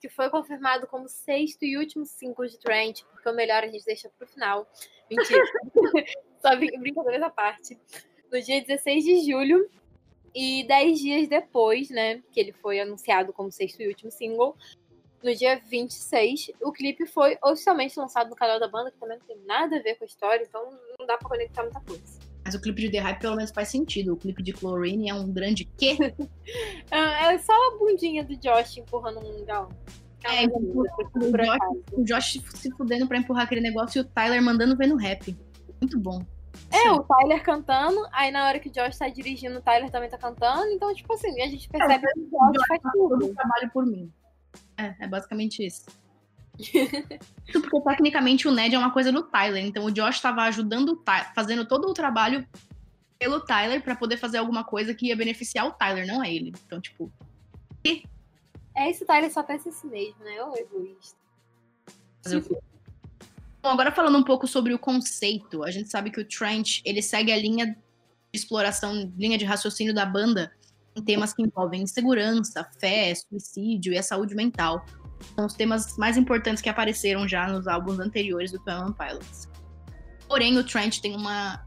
que 0.00 0.08
foi 0.08 0.30
confirmado 0.30 0.86
como 0.86 1.06
sexto 1.06 1.64
e 1.66 1.76
último 1.76 2.06
single 2.06 2.46
de 2.46 2.58
Trent, 2.58 3.02
porque 3.02 3.28
o 3.28 3.34
melhor 3.34 3.62
a 3.62 3.68
gente 3.68 3.84
deixa 3.84 4.08
pro 4.18 4.26
final. 4.26 4.66
Mentira. 5.10 5.44
Só 6.40 6.56
brincadeira 6.56 7.26
à 7.26 7.30
parte. 7.30 7.78
No 8.32 8.40
dia 8.40 8.62
16 8.62 9.04
de 9.04 9.30
julho, 9.30 9.70
e 10.34 10.64
dez 10.66 10.98
dias 10.98 11.28
depois, 11.28 11.90
né, 11.90 12.22
que 12.32 12.40
ele 12.40 12.52
foi 12.52 12.80
anunciado 12.80 13.34
como 13.34 13.52
sexto 13.52 13.82
e 13.82 13.88
último 13.88 14.10
single, 14.10 14.56
no 15.22 15.34
dia 15.34 15.60
26, 15.68 16.52
o 16.62 16.72
clipe 16.72 17.06
foi 17.06 17.38
oficialmente 17.42 17.98
lançado 17.98 18.30
no 18.30 18.36
canal 18.36 18.58
da 18.58 18.68
banda, 18.68 18.90
que 18.90 18.98
também 18.98 19.18
não 19.18 19.26
tem 19.26 19.38
nada 19.46 19.76
a 19.76 19.82
ver 19.82 19.96
com 19.96 20.04
a 20.04 20.06
história, 20.06 20.44
então 20.46 20.70
não 20.98 21.06
dá 21.06 21.16
pra 21.16 21.28
conectar 21.28 21.62
muita 21.62 21.80
coisa. 21.80 22.20
Mas 22.44 22.54
o 22.54 22.60
clipe 22.60 22.82
de 22.82 22.90
The 22.90 22.98
Hype 22.98 23.20
pelo 23.20 23.36
menos 23.36 23.52
faz 23.52 23.68
sentido. 23.68 24.14
O 24.14 24.16
clipe 24.16 24.42
de 24.42 24.52
Chlorine 24.52 25.08
é 25.08 25.14
um 25.14 25.32
grande 25.32 25.64
quê? 25.64 25.96
é 26.90 27.38
só 27.38 27.52
a 27.52 27.78
bundinha 27.78 28.24
do 28.24 28.36
Josh 28.36 28.78
empurrando 28.78 29.20
um 29.20 29.44
galão. 29.44 29.70
É, 30.24 30.46
o, 30.46 30.80
o, 30.80 31.32
Josh, 31.32 31.58
o 31.92 32.04
Josh 32.04 32.40
se 32.54 32.70
fudendo 32.76 33.06
pra 33.08 33.18
empurrar 33.18 33.44
aquele 33.44 33.60
negócio 33.60 33.98
e 33.98 34.02
o 34.02 34.04
Tyler 34.04 34.42
mandando 34.42 34.76
ver 34.76 34.86
no 34.86 34.96
rap. 34.96 35.36
Muito 35.80 35.98
bom. 35.98 36.24
É, 36.70 36.78
Sim. 36.78 36.90
o 36.90 37.02
Tyler 37.02 37.42
cantando, 37.42 38.06
aí 38.12 38.30
na 38.30 38.46
hora 38.46 38.58
que 38.58 38.68
o 38.68 38.72
Josh 38.72 38.98
tá 38.98 39.08
dirigindo, 39.08 39.58
o 39.58 39.62
Tyler 39.62 39.90
também 39.90 40.08
tá 40.08 40.18
cantando. 40.18 40.70
Então, 40.70 40.94
tipo 40.94 41.12
assim, 41.12 41.40
a 41.42 41.48
gente 41.48 41.68
percebe 41.68 42.06
que 42.12 42.20
o 42.20 42.52
Josh 42.52 42.66
faz 42.68 42.80
todo 42.92 43.14
o 43.14 43.18
tudo. 43.18 43.34
trabalho 43.34 43.70
por 43.72 43.84
mim. 43.84 44.12
É, 44.76 44.94
é 45.00 45.06
basicamente 45.06 45.64
isso. 45.64 45.86
Isso 46.58 47.60
porque 47.62 47.80
tecnicamente 47.80 48.46
o 48.46 48.52
Ned 48.52 48.74
é 48.74 48.78
uma 48.78 48.92
coisa 48.92 49.10
do 49.10 49.22
Tyler, 49.22 49.64
então 49.64 49.84
o 49.84 49.90
Josh 49.90 50.20
tava 50.20 50.42
ajudando 50.42 50.90
o 50.90 50.96
Tyler, 50.96 51.32
fazendo 51.34 51.66
todo 51.66 51.88
o 51.88 51.94
trabalho 51.94 52.46
pelo 53.18 53.40
Tyler 53.40 53.82
pra 53.82 53.96
poder 53.96 54.16
fazer 54.16 54.38
alguma 54.38 54.64
coisa 54.64 54.94
que 54.94 55.06
ia 55.06 55.16
beneficiar 55.16 55.66
o 55.66 55.72
Tyler, 55.72 56.06
não 56.06 56.22
é 56.22 56.32
ele. 56.32 56.52
Então, 56.66 56.80
tipo, 56.80 57.10
É 58.74 58.90
esse 58.90 59.04
Tyler 59.04 59.32
só 59.32 59.42
pensa 59.42 59.68
em 59.68 59.72
si 59.72 59.86
mesmo, 59.86 60.22
né? 60.24 60.42
Ô 60.42 60.54
egoísta. 60.56 61.16
fazer 62.22 62.36
o 62.36 62.42
quê? 62.42 62.58
Bom, 63.62 63.68
agora 63.68 63.92
falando 63.92 64.18
um 64.18 64.24
pouco 64.24 64.46
sobre 64.46 64.74
o 64.74 64.78
conceito, 64.78 65.62
a 65.62 65.70
gente 65.70 65.88
sabe 65.88 66.10
que 66.10 66.20
o 66.20 66.24
Trent, 66.24 66.80
ele 66.84 67.00
segue 67.00 67.30
a 67.30 67.36
linha 67.36 67.66
de 67.66 67.76
exploração, 68.32 69.12
linha 69.16 69.38
de 69.38 69.44
raciocínio 69.44 69.94
da 69.94 70.04
banda 70.04 70.52
temas 71.00 71.32
que 71.32 71.42
envolvem 71.42 71.82
insegurança, 71.82 72.68
fé, 72.78 73.14
suicídio 73.14 73.92
e 73.92 73.98
a 73.98 74.02
saúde 74.02 74.34
mental. 74.34 74.84
São 75.34 75.46
os 75.46 75.54
temas 75.54 75.96
mais 75.96 76.16
importantes 76.16 76.62
que 76.62 76.68
apareceram 76.68 77.26
já 77.26 77.46
nos 77.48 77.66
álbuns 77.66 77.98
anteriores 77.98 78.52
do 78.52 78.60
One 78.66 78.94
Pilots. 78.94 79.48
Porém, 80.28 80.56
o 80.58 80.64
Trent 80.64 81.00
tem 81.00 81.14
uma, 81.14 81.64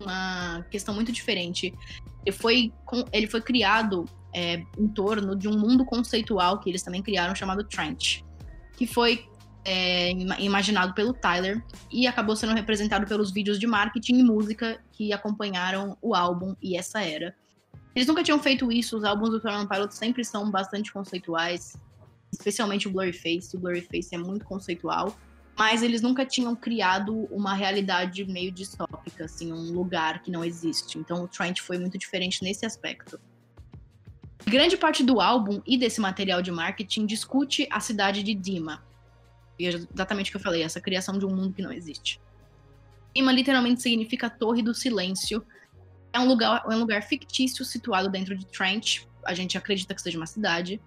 uma 0.00 0.64
questão 0.70 0.94
muito 0.94 1.10
diferente. 1.10 1.74
Ele 2.24 2.36
foi, 2.36 2.72
ele 3.12 3.26
foi 3.26 3.40
criado 3.40 4.04
é, 4.34 4.62
em 4.76 4.88
torno 4.88 5.34
de 5.34 5.48
um 5.48 5.58
mundo 5.58 5.84
conceitual 5.84 6.60
que 6.60 6.68
eles 6.68 6.82
também 6.82 7.02
criaram, 7.02 7.34
chamado 7.34 7.64
Trent, 7.64 8.22
que 8.76 8.86
foi 8.86 9.26
é, 9.64 10.10
ima- 10.10 10.38
imaginado 10.38 10.94
pelo 10.94 11.14
Tyler 11.14 11.64
e 11.90 12.06
acabou 12.06 12.36
sendo 12.36 12.54
representado 12.54 13.06
pelos 13.06 13.32
vídeos 13.32 13.58
de 13.58 13.66
marketing 13.66 14.18
e 14.18 14.22
música 14.22 14.80
que 14.92 15.12
acompanharam 15.12 15.96
o 16.02 16.14
álbum 16.14 16.54
e 16.60 16.76
essa 16.76 17.02
era. 17.02 17.34
Eles 17.98 18.06
nunca 18.06 18.22
tinham 18.22 18.38
feito 18.38 18.70
isso, 18.70 18.96
os 18.96 19.02
álbuns 19.02 19.30
do 19.30 19.40
Twelve 19.40 19.58
One 19.58 19.68
Pilots 19.68 19.98
sempre 19.98 20.24
são 20.24 20.48
bastante 20.52 20.92
conceituais, 20.92 21.76
especialmente 22.30 22.86
o 22.86 22.92
Blurryface. 22.92 23.56
O 23.56 23.58
Blurryface 23.58 24.14
é 24.14 24.18
muito 24.18 24.44
conceitual, 24.44 25.18
mas 25.56 25.82
eles 25.82 26.00
nunca 26.00 26.24
tinham 26.24 26.54
criado 26.54 27.12
uma 27.28 27.54
realidade 27.54 28.24
meio 28.24 28.52
distópica, 28.52 29.24
assim, 29.24 29.52
um 29.52 29.72
lugar 29.72 30.22
que 30.22 30.30
não 30.30 30.44
existe. 30.44 30.96
Então 30.96 31.24
o 31.24 31.26
Trent 31.26 31.58
foi 31.58 31.76
muito 31.76 31.98
diferente 31.98 32.40
nesse 32.44 32.64
aspecto. 32.64 33.18
Grande 34.46 34.76
parte 34.76 35.02
do 35.02 35.20
álbum 35.20 35.60
e 35.66 35.76
desse 35.76 36.00
material 36.00 36.40
de 36.40 36.52
marketing 36.52 37.04
discute 37.04 37.66
a 37.68 37.80
cidade 37.80 38.22
de 38.22 38.32
Dima. 38.32 38.80
E 39.58 39.66
é 39.66 39.70
exatamente 39.70 40.28
o 40.28 40.30
que 40.30 40.36
eu 40.36 40.40
falei, 40.40 40.62
essa 40.62 40.80
criação 40.80 41.18
de 41.18 41.26
um 41.26 41.34
mundo 41.34 41.52
que 41.52 41.62
não 41.62 41.72
existe. 41.72 42.20
Dima 43.12 43.32
literalmente 43.32 43.82
significa 43.82 44.30
Torre 44.30 44.62
do 44.62 44.72
Silêncio. 44.72 45.44
É 46.12 46.18
um 46.18 46.26
lugar, 46.26 46.64
é 46.64 46.74
um 46.74 46.78
lugar 46.78 47.02
fictício 47.02 47.64
situado 47.64 48.08
dentro 48.08 48.36
de 48.36 48.46
Trent. 48.46 49.02
A 49.24 49.34
gente 49.34 49.58
acredita 49.58 49.94
que 49.94 50.02
seja 50.02 50.16
uma 50.16 50.26
cidade. 50.26 50.80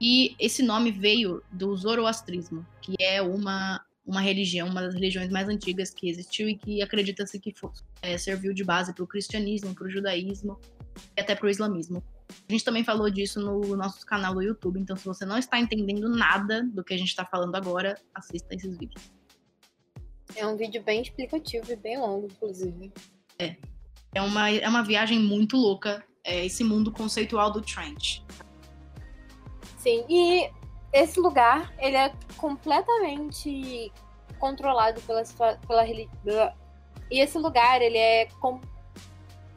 E 0.00 0.34
esse 0.38 0.62
nome 0.62 0.90
veio 0.90 1.42
do 1.52 1.76
Zoroastrismo, 1.76 2.66
que 2.80 2.94
é 3.00 3.22
uma, 3.22 3.80
uma 4.04 4.20
religião, 4.20 4.68
uma 4.68 4.82
das 4.82 4.94
religiões 4.94 5.30
mais 5.30 5.48
antigas 5.48 5.90
que 5.90 6.08
existiu 6.08 6.48
e 6.48 6.56
que 6.56 6.82
acredita-se 6.82 7.38
que 7.38 7.52
fo- 7.54 7.72
é, 8.02 8.18
serviu 8.18 8.52
de 8.52 8.64
base 8.64 8.92
para 8.92 9.04
o 9.04 9.06
cristianismo, 9.06 9.74
para 9.74 9.86
o 9.86 9.90
judaísmo 9.90 10.58
e 11.16 11.20
até 11.20 11.34
para 11.34 11.46
o 11.46 11.50
islamismo. 11.50 12.02
A 12.48 12.52
gente 12.52 12.64
também 12.64 12.82
falou 12.82 13.08
disso 13.08 13.38
no 13.40 13.76
nosso 13.76 14.04
canal 14.04 14.34
do 14.34 14.42
YouTube, 14.42 14.80
então 14.80 14.96
se 14.96 15.04
você 15.04 15.24
não 15.24 15.38
está 15.38 15.60
entendendo 15.60 16.08
nada 16.08 16.62
do 16.64 16.82
que 16.82 16.92
a 16.94 16.98
gente 16.98 17.08
está 17.08 17.24
falando 17.24 17.54
agora, 17.54 17.96
assista 18.14 18.54
esses 18.54 18.76
vídeos. 18.76 19.12
É 20.34 20.46
um 20.46 20.56
vídeo 20.56 20.82
bem 20.82 21.02
explicativo 21.02 21.70
e 21.70 21.76
bem 21.76 21.98
longo, 21.98 22.26
inclusive. 22.26 22.92
É 23.38 23.56
uma, 24.22 24.50
é 24.50 24.68
uma 24.68 24.82
viagem 24.82 25.18
muito 25.18 25.56
louca, 25.56 26.04
é, 26.22 26.46
esse 26.46 26.62
mundo 26.64 26.92
conceitual 26.92 27.50
do 27.50 27.60
Trent. 27.60 28.20
Sim, 29.78 30.04
e 30.08 30.50
esse 30.92 31.18
lugar, 31.20 31.74
ele 31.78 31.96
é 31.96 32.12
completamente 32.36 33.92
controlado 34.38 35.00
pela, 35.02 35.22
pela 35.66 35.82
religião. 35.82 36.54
E 37.10 37.20
esse 37.20 37.36
lugar, 37.38 37.82
ele 37.82 37.98
é. 37.98 38.26
Com... 38.40 38.60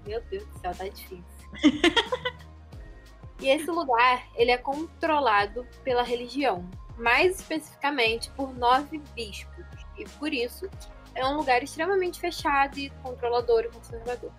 Meu 0.05 0.21
Deus 0.23 0.45
do 0.45 0.59
céu, 0.59 0.73
tá 0.75 0.87
difícil. 0.87 1.23
e 3.39 3.49
esse 3.49 3.69
lugar, 3.69 4.27
ele 4.35 4.51
é 4.51 4.57
controlado 4.57 5.65
pela 5.83 6.03
religião. 6.03 6.67
Mais 6.97 7.39
especificamente 7.39 8.31
por 8.31 8.53
nove 8.57 8.99
bispos. 9.15 9.65
E 9.97 10.05
por 10.17 10.33
isso, 10.33 10.69
é 11.17 11.25
um 11.25 11.37
lugar 11.37 11.63
extremamente 11.63 12.19
fechado 12.19 12.77
e 12.77 12.89
controlador 13.01 13.65
e 13.65 13.69
conservador. 13.69 14.31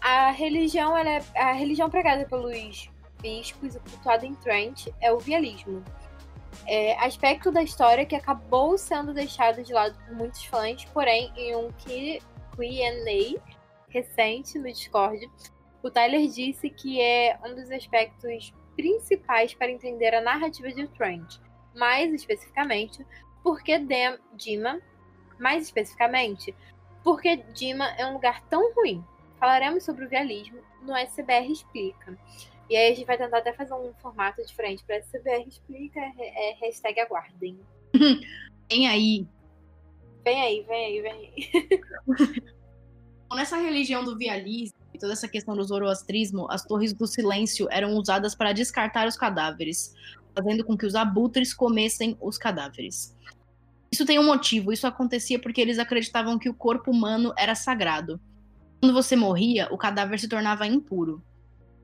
A 0.00 0.30
religião, 0.30 0.96
ela 0.96 1.10
é 1.10 1.22
a 1.34 1.52
religião 1.52 1.88
pregada 1.90 2.24
pelos 2.26 2.90
bispos 3.20 3.74
e 3.74 3.80
cultuado 3.80 4.26
em 4.26 4.34
Trent 4.34 4.88
é 5.00 5.12
o 5.12 5.18
vialismo. 5.18 5.82
É, 6.66 6.96
aspecto 7.04 7.50
da 7.50 7.62
história 7.62 8.06
que 8.06 8.14
acabou 8.14 8.78
sendo 8.78 9.12
deixado 9.12 9.62
de 9.62 9.72
lado 9.72 9.98
por 10.04 10.14
muitos 10.14 10.44
fãs, 10.44 10.84
porém, 10.86 11.32
em 11.36 11.56
um 11.56 11.70
Q&A 11.72 13.40
recente 13.88 14.58
no 14.58 14.66
Discord, 14.66 15.30
o 15.82 15.90
Tyler 15.90 16.28
disse 16.28 16.70
que 16.70 17.00
é 17.00 17.38
um 17.44 17.54
dos 17.54 17.70
aspectos 17.70 18.52
principais 18.76 19.54
para 19.54 19.70
entender 19.70 20.14
a 20.14 20.20
narrativa 20.20 20.68
de 20.70 20.86
Trent. 20.88 21.38
Mais 21.74 22.12
especificamente, 22.12 23.04
porque 23.42 23.78
Dem- 23.78 24.18
Dima, 24.34 24.80
mais 25.38 25.64
especificamente, 25.64 26.54
porque 27.02 27.36
Dima 27.54 27.88
é 27.96 28.06
um 28.06 28.14
lugar 28.14 28.42
tão 28.48 28.72
ruim. 28.74 29.04
Falaremos 29.38 29.84
sobre 29.84 30.04
o 30.04 30.08
vialismo 30.08 30.58
no 30.82 30.94
SBR 30.94 31.50
Explica. 31.50 32.16
E 32.70 32.76
aí 32.76 32.92
a 32.92 32.94
gente 32.94 33.06
vai 33.06 33.18
tentar 33.18 33.38
até 33.38 33.52
fazer 33.52 33.74
um 33.74 33.92
formato 33.94 34.44
diferente 34.44 34.84
para 34.84 34.96
SBR 34.96 35.46
Explica, 35.46 36.00
é, 36.00 36.50
é 36.50 36.54
hashtag 36.60 37.00
aguardem. 37.00 37.58
Tem 38.68 38.88
aí, 38.88 39.26
Vem 40.24 40.40
aí, 40.40 40.62
vem 40.62 40.86
aí, 40.86 41.02
vem 41.02 41.12
aí. 41.12 42.44
nessa 43.34 43.56
religião 43.56 44.04
do 44.04 44.16
vialismo 44.16 44.78
e 44.94 44.98
toda 44.98 45.12
essa 45.12 45.28
questão 45.28 45.54
do 45.56 45.64
zoroastrismo, 45.64 46.46
as 46.50 46.64
torres 46.64 46.94
do 46.94 47.06
silêncio 47.06 47.68
eram 47.70 47.94
usadas 47.94 48.34
para 48.34 48.52
descartar 48.52 49.06
os 49.06 49.16
cadáveres, 49.16 49.92
fazendo 50.34 50.64
com 50.64 50.78
que 50.78 50.86
os 50.86 50.94
abutres 50.94 51.52
comessem 51.52 52.16
os 52.20 52.38
cadáveres. 52.38 53.13
Isso 53.94 54.04
tem 54.04 54.18
um 54.18 54.26
motivo, 54.26 54.72
isso 54.72 54.88
acontecia 54.88 55.38
porque 55.38 55.60
eles 55.60 55.78
acreditavam 55.78 56.36
que 56.36 56.48
o 56.48 56.54
corpo 56.54 56.90
humano 56.90 57.32
era 57.38 57.54
sagrado. 57.54 58.20
Quando 58.80 58.92
você 58.92 59.14
morria, 59.14 59.68
o 59.70 59.78
cadáver 59.78 60.18
se 60.18 60.26
tornava 60.26 60.66
impuro. 60.66 61.22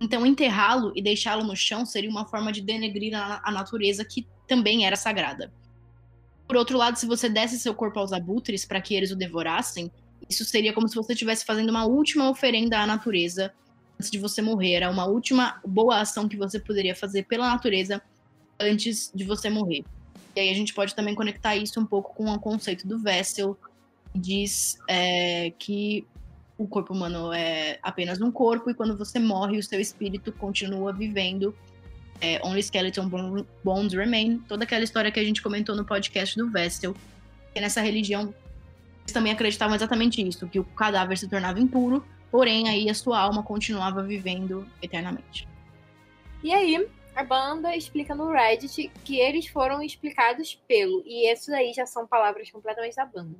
Então, 0.00 0.26
enterrá-lo 0.26 0.90
e 0.96 1.00
deixá-lo 1.00 1.44
no 1.44 1.54
chão 1.54 1.86
seria 1.86 2.10
uma 2.10 2.26
forma 2.26 2.50
de 2.50 2.62
denegrir 2.62 3.14
a, 3.14 3.48
natureza 3.52 4.04
que 4.04 4.26
também 4.48 4.84
era 4.84 4.96
sagrada. 4.96 5.52
Por 6.48 6.56
outro 6.56 6.76
lado, 6.76 6.96
se 6.96 7.06
você 7.06 7.28
desse 7.28 7.60
seu 7.60 7.76
corpo 7.76 8.00
aos 8.00 8.12
abutres 8.12 8.64
para 8.64 8.80
que 8.80 8.92
eles 8.92 9.12
o 9.12 9.16
devorassem, 9.16 9.88
isso 10.28 10.44
seria 10.44 10.72
como 10.72 10.88
se 10.88 10.96
você 10.96 11.12
estivesse 11.12 11.44
fazendo 11.44 11.70
uma 11.70 11.84
última 11.84 12.28
oferenda 12.28 12.80
à 12.80 12.88
natureza 12.88 13.54
antes 13.94 14.10
de 14.10 14.18
você 14.18 14.42
morrer. 14.42 14.72
Era 14.72 14.90
uma 14.90 15.06
última 15.06 15.60
boa 15.64 16.00
ação 16.00 16.28
que 16.28 16.36
você 16.36 16.58
poderia 16.58 16.96
fazer 16.96 17.22
pela 17.26 17.48
natureza 17.48 18.02
antes 18.58 19.12
de 19.14 19.22
você 19.22 19.48
morrer. 19.48 19.84
E 20.34 20.40
aí 20.40 20.50
a 20.50 20.54
gente 20.54 20.72
pode 20.72 20.94
também 20.94 21.14
conectar 21.14 21.56
isso 21.56 21.80
um 21.80 21.86
pouco 21.86 22.14
com 22.14 22.26
o 22.32 22.38
conceito 22.38 22.86
do 22.86 22.98
Vessel, 22.98 23.58
que 24.12 24.18
diz 24.18 24.78
é, 24.88 25.52
que 25.58 26.06
o 26.56 26.66
corpo 26.66 26.92
humano 26.92 27.32
é 27.32 27.78
apenas 27.82 28.20
um 28.20 28.30
corpo 28.30 28.70
e 28.70 28.74
quando 28.74 28.96
você 28.96 29.18
morre, 29.18 29.58
o 29.58 29.62
seu 29.62 29.80
espírito 29.80 30.30
continua 30.32 30.92
vivendo. 30.92 31.54
É, 32.20 32.38
Only 32.44 32.62
Skeleton 32.62 33.08
Bon- 33.08 33.46
Bones 33.64 33.94
Remain. 33.94 34.38
Toda 34.46 34.64
aquela 34.64 34.84
história 34.84 35.10
que 35.10 35.18
a 35.18 35.24
gente 35.24 35.40
comentou 35.40 35.74
no 35.74 35.86
podcast 35.86 36.36
do 36.36 36.50
Vestel. 36.50 36.94
Que 37.54 37.60
nessa 37.60 37.80
religião, 37.80 38.34
eles 39.00 39.12
também 39.12 39.32
acreditavam 39.32 39.74
exatamente 39.74 40.20
isso, 40.20 40.46
que 40.46 40.60
o 40.60 40.64
cadáver 40.64 41.16
se 41.16 41.26
tornava 41.26 41.58
impuro, 41.58 42.04
porém 42.30 42.68
aí 42.68 42.88
a 42.88 42.94
sua 42.94 43.18
alma 43.18 43.42
continuava 43.42 44.02
vivendo 44.02 44.66
eternamente. 44.82 45.48
E 46.44 46.52
aí, 46.52 46.86
a 47.20 47.24
banda 47.24 47.76
explica 47.76 48.14
no 48.14 48.32
Reddit 48.32 48.88
que 49.04 49.20
eles 49.20 49.46
foram 49.46 49.82
explicados 49.82 50.54
pelo, 50.66 51.02
e 51.04 51.30
isso 51.30 51.52
aí 51.52 51.70
já 51.74 51.84
são 51.84 52.06
palavras 52.06 52.50
completamente 52.50 52.96
da 52.96 53.04
banda. 53.04 53.38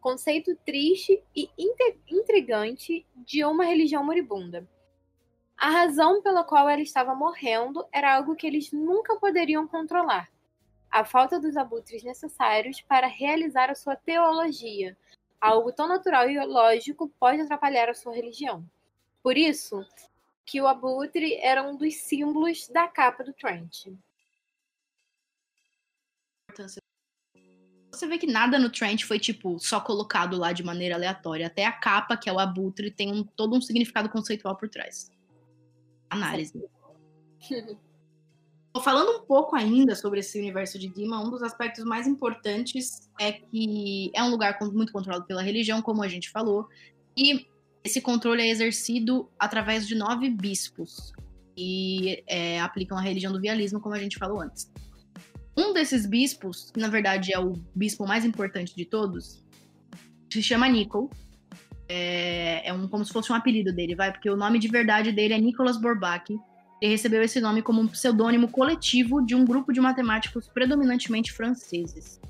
Conceito 0.00 0.56
triste 0.66 1.22
e 1.34 1.48
intrigante 2.10 3.06
de 3.14 3.44
uma 3.44 3.64
religião 3.64 4.02
moribunda. 4.02 4.68
A 5.56 5.70
razão 5.70 6.20
pela 6.20 6.42
qual 6.42 6.68
ela 6.68 6.80
estava 6.82 7.14
morrendo 7.14 7.86
era 7.92 8.12
algo 8.16 8.34
que 8.34 8.44
eles 8.44 8.72
nunca 8.72 9.14
poderiam 9.14 9.68
controlar. 9.68 10.28
A 10.90 11.04
falta 11.04 11.38
dos 11.38 11.56
abutres 11.56 12.02
necessários 12.02 12.80
para 12.80 13.06
realizar 13.06 13.70
a 13.70 13.76
sua 13.76 13.94
teologia. 13.94 14.98
Algo 15.40 15.70
tão 15.70 15.86
natural 15.86 16.28
e 16.28 16.44
lógico 16.44 17.08
pode 17.20 17.40
atrapalhar 17.40 17.88
a 17.88 17.94
sua 17.94 18.12
religião. 18.12 18.68
Por 19.22 19.38
isso, 19.38 19.86
que 20.44 20.60
o 20.60 20.66
abutre 20.66 21.34
era 21.36 21.62
um 21.62 21.76
dos 21.76 21.94
símbolos 21.94 22.68
da 22.68 22.88
capa 22.88 23.24
do 23.24 23.32
Trent. 23.32 23.86
Você 27.90 28.06
vê 28.06 28.18
que 28.18 28.26
nada 28.26 28.58
no 28.58 28.70
Trent 28.70 29.04
foi, 29.04 29.18
tipo, 29.18 29.58
só 29.58 29.80
colocado 29.80 30.36
lá 30.36 30.52
de 30.52 30.62
maneira 30.62 30.94
aleatória. 30.94 31.46
Até 31.46 31.64
a 31.64 31.72
capa, 31.72 32.16
que 32.16 32.28
é 32.28 32.32
o 32.32 32.38
abutre, 32.38 32.90
tem 32.90 33.12
um, 33.12 33.22
todo 33.22 33.56
um 33.56 33.60
significado 33.60 34.08
conceitual 34.08 34.56
por 34.56 34.68
trás. 34.68 35.10
Análise. 36.08 36.62
Falando 38.82 39.18
um 39.18 39.26
pouco 39.26 39.54
ainda 39.54 39.94
sobre 39.94 40.20
esse 40.20 40.38
universo 40.38 40.78
de 40.78 40.88
Dima, 40.88 41.22
um 41.22 41.28
dos 41.28 41.42
aspectos 41.42 41.84
mais 41.84 42.06
importantes 42.06 43.10
é 43.20 43.32
que 43.32 44.10
é 44.14 44.22
um 44.22 44.30
lugar 44.30 44.58
muito 44.72 44.92
controlado 44.92 45.26
pela 45.26 45.42
religião, 45.42 45.82
como 45.82 46.02
a 46.02 46.08
gente 46.08 46.30
falou, 46.30 46.66
e 47.14 47.46
esse 47.84 48.00
controle 48.00 48.42
é 48.42 48.48
exercido 48.48 49.28
através 49.38 49.86
de 49.86 49.94
nove 49.94 50.30
bispos, 50.30 51.12
que 51.56 52.22
é, 52.26 52.60
aplicam 52.60 52.96
a 52.96 53.00
religião 53.00 53.32
do 53.32 53.40
vialismo, 53.40 53.80
como 53.80 53.94
a 53.94 53.98
gente 53.98 54.18
falou 54.18 54.40
antes. 54.40 54.70
Um 55.56 55.72
desses 55.72 56.06
bispos, 56.06 56.70
que 56.70 56.80
na 56.80 56.88
verdade 56.88 57.32
é 57.32 57.38
o 57.38 57.52
bispo 57.74 58.06
mais 58.06 58.24
importante 58.24 58.74
de 58.74 58.84
todos, 58.84 59.44
se 60.30 60.42
chama 60.42 60.68
Nicol. 60.68 61.10
É, 61.88 62.68
é 62.68 62.72
um, 62.72 62.88
como 62.88 63.04
se 63.04 63.12
fosse 63.12 63.30
um 63.30 63.34
apelido 63.34 63.72
dele, 63.72 63.94
vai, 63.94 64.10
porque 64.10 64.30
o 64.30 64.36
nome 64.36 64.58
de 64.58 64.68
verdade 64.68 65.12
dele 65.12 65.34
é 65.34 65.38
Nicolas 65.38 65.78
Bourbaki 65.78 66.38
ele 66.82 66.90
recebeu 66.90 67.22
esse 67.22 67.40
nome 67.40 67.62
como 67.62 67.80
um 67.80 67.86
pseudônimo 67.86 68.48
coletivo 68.48 69.24
de 69.24 69.36
um 69.36 69.44
grupo 69.44 69.72
de 69.72 69.80
matemáticos 69.80 70.48
predominantemente 70.48 71.30
franceses. 71.30 72.20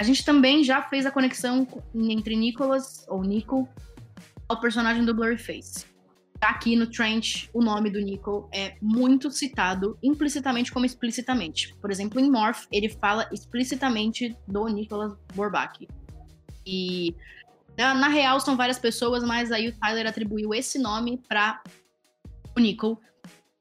A 0.00 0.04
gente 0.04 0.24
também 0.24 0.62
já 0.62 0.80
fez 0.80 1.04
a 1.04 1.10
conexão 1.10 1.66
entre 1.92 2.36
Nicholas, 2.36 3.04
ou 3.08 3.24
Nico, 3.24 3.68
ao 4.48 4.60
personagem 4.60 5.04
do 5.04 5.14
Blurryface. 5.14 5.86
Aqui 6.40 6.76
no 6.76 6.86
Trench, 6.86 7.50
o 7.52 7.60
nome 7.60 7.90
do 7.90 8.00
Nico 8.00 8.48
é 8.52 8.76
muito 8.80 9.30
citado, 9.30 9.98
implicitamente 10.02 10.70
como 10.70 10.86
explicitamente. 10.86 11.74
Por 11.80 11.90
exemplo, 11.90 12.20
em 12.20 12.30
Morph, 12.30 12.66
ele 12.70 12.88
fala 12.88 13.28
explicitamente 13.32 14.36
do 14.46 14.66
Nicholas 14.68 15.16
Bourbaki. 15.34 15.88
E 16.64 17.14
na, 17.76 17.92
na 17.94 18.08
real 18.08 18.38
são 18.38 18.56
várias 18.56 18.78
pessoas, 18.78 19.24
mas 19.24 19.50
aí 19.50 19.68
o 19.68 19.76
Tyler 19.76 20.06
atribuiu 20.06 20.54
esse 20.54 20.78
nome 20.78 21.20
para 21.28 21.60
o 22.56 22.60
Nico, 22.60 23.00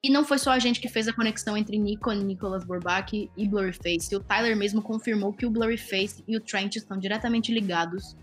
e 0.03 0.09
não 0.09 0.23
foi 0.23 0.37
só 0.37 0.51
a 0.51 0.59
gente 0.59 0.79
que 0.79 0.87
fez 0.87 1.07
a 1.07 1.13
conexão 1.13 1.57
entre 1.57 1.77
Nico, 1.77 2.11
Nicholas 2.11 2.63
Bourbaki 2.63 3.31
e 3.35 3.47
Blurryface. 3.47 4.15
O 4.15 4.19
Tyler 4.19 4.55
mesmo 4.55 4.81
confirmou 4.81 5.33
que 5.33 5.45
o 5.45 5.49
Blurryface 5.49 6.23
e 6.27 6.37
o 6.37 6.39
Trent 6.39 6.75
estão 6.75 6.97
diretamente 6.97 7.51
ligados. 7.51 8.15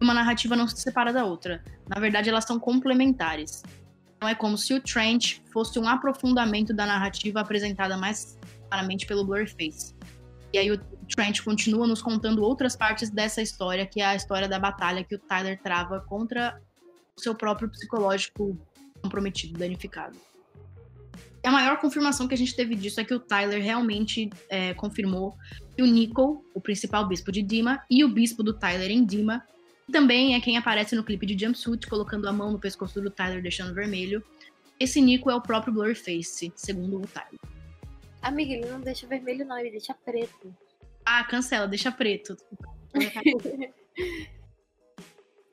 Uma 0.00 0.14
narrativa 0.14 0.56
não 0.56 0.68
se 0.68 0.80
separa 0.80 1.12
da 1.12 1.24
outra. 1.24 1.62
Na 1.88 2.00
verdade, 2.00 2.28
elas 2.28 2.44
são 2.44 2.58
complementares. 2.58 3.62
Então 4.16 4.28
é 4.28 4.34
como 4.34 4.58
se 4.58 4.74
o 4.74 4.80
Trent 4.80 5.38
fosse 5.52 5.78
um 5.78 5.88
aprofundamento 5.88 6.74
da 6.74 6.86
narrativa 6.86 7.40
apresentada 7.40 7.96
mais 7.96 8.38
claramente 8.68 9.06
pelo 9.06 9.24
Blurryface. 9.24 9.94
E 10.52 10.58
aí 10.58 10.70
o 10.70 10.78
Trent 11.14 11.42
continua 11.42 11.86
nos 11.86 12.02
contando 12.02 12.42
outras 12.42 12.74
partes 12.74 13.10
dessa 13.10 13.40
história, 13.40 13.86
que 13.86 14.00
é 14.00 14.06
a 14.06 14.16
história 14.16 14.48
da 14.48 14.58
batalha 14.58 15.04
que 15.04 15.14
o 15.14 15.18
Tyler 15.18 15.60
trava 15.62 16.00
contra 16.00 16.60
o 17.16 17.20
seu 17.20 17.34
próprio 17.34 17.68
psicológico 17.68 18.58
comprometido, 19.02 19.58
danificado 19.58 20.16
a 21.48 21.50
maior 21.50 21.78
confirmação 21.78 22.28
que 22.28 22.34
a 22.34 22.38
gente 22.38 22.54
teve 22.54 22.74
disso 22.74 23.00
é 23.00 23.04
que 23.04 23.14
o 23.14 23.18
Tyler 23.20 23.62
realmente 23.62 24.28
é, 24.48 24.74
confirmou 24.74 25.34
que 25.74 25.82
o 25.82 25.86
Nico, 25.86 26.44
o 26.54 26.60
principal 26.60 27.06
bispo 27.06 27.32
de 27.32 27.42
Dima, 27.42 27.82
e 27.90 28.04
o 28.04 28.08
bispo 28.08 28.42
do 28.42 28.52
Tyler 28.52 28.90
em 28.90 29.04
Dima, 29.04 29.42
também 29.90 30.34
é 30.34 30.40
quem 30.40 30.56
aparece 30.56 30.94
no 30.94 31.02
clipe 31.02 31.26
de 31.26 31.38
Jumpsuit, 31.44 31.86
colocando 31.86 32.28
a 32.28 32.32
mão 32.32 32.52
no 32.52 32.58
pescoço 32.58 33.00
do 33.00 33.10
Tyler, 33.10 33.42
deixando 33.42 33.74
vermelho. 33.74 34.22
Esse 34.78 35.00
Nico 35.00 35.30
é 35.30 35.34
o 35.34 35.40
próprio 35.40 35.72
Blurryface, 35.72 36.52
segundo 36.54 36.98
o 36.98 37.06
Tyler. 37.06 37.40
Amiga, 38.20 38.52
ele 38.52 38.66
não 38.66 38.80
deixa 38.80 39.06
vermelho, 39.06 39.46
não, 39.46 39.58
ele 39.58 39.70
deixa 39.70 39.94
preto. 39.94 40.54
Ah, 41.04 41.24
cancela, 41.24 41.66
deixa 41.66 41.90
preto. 41.90 42.36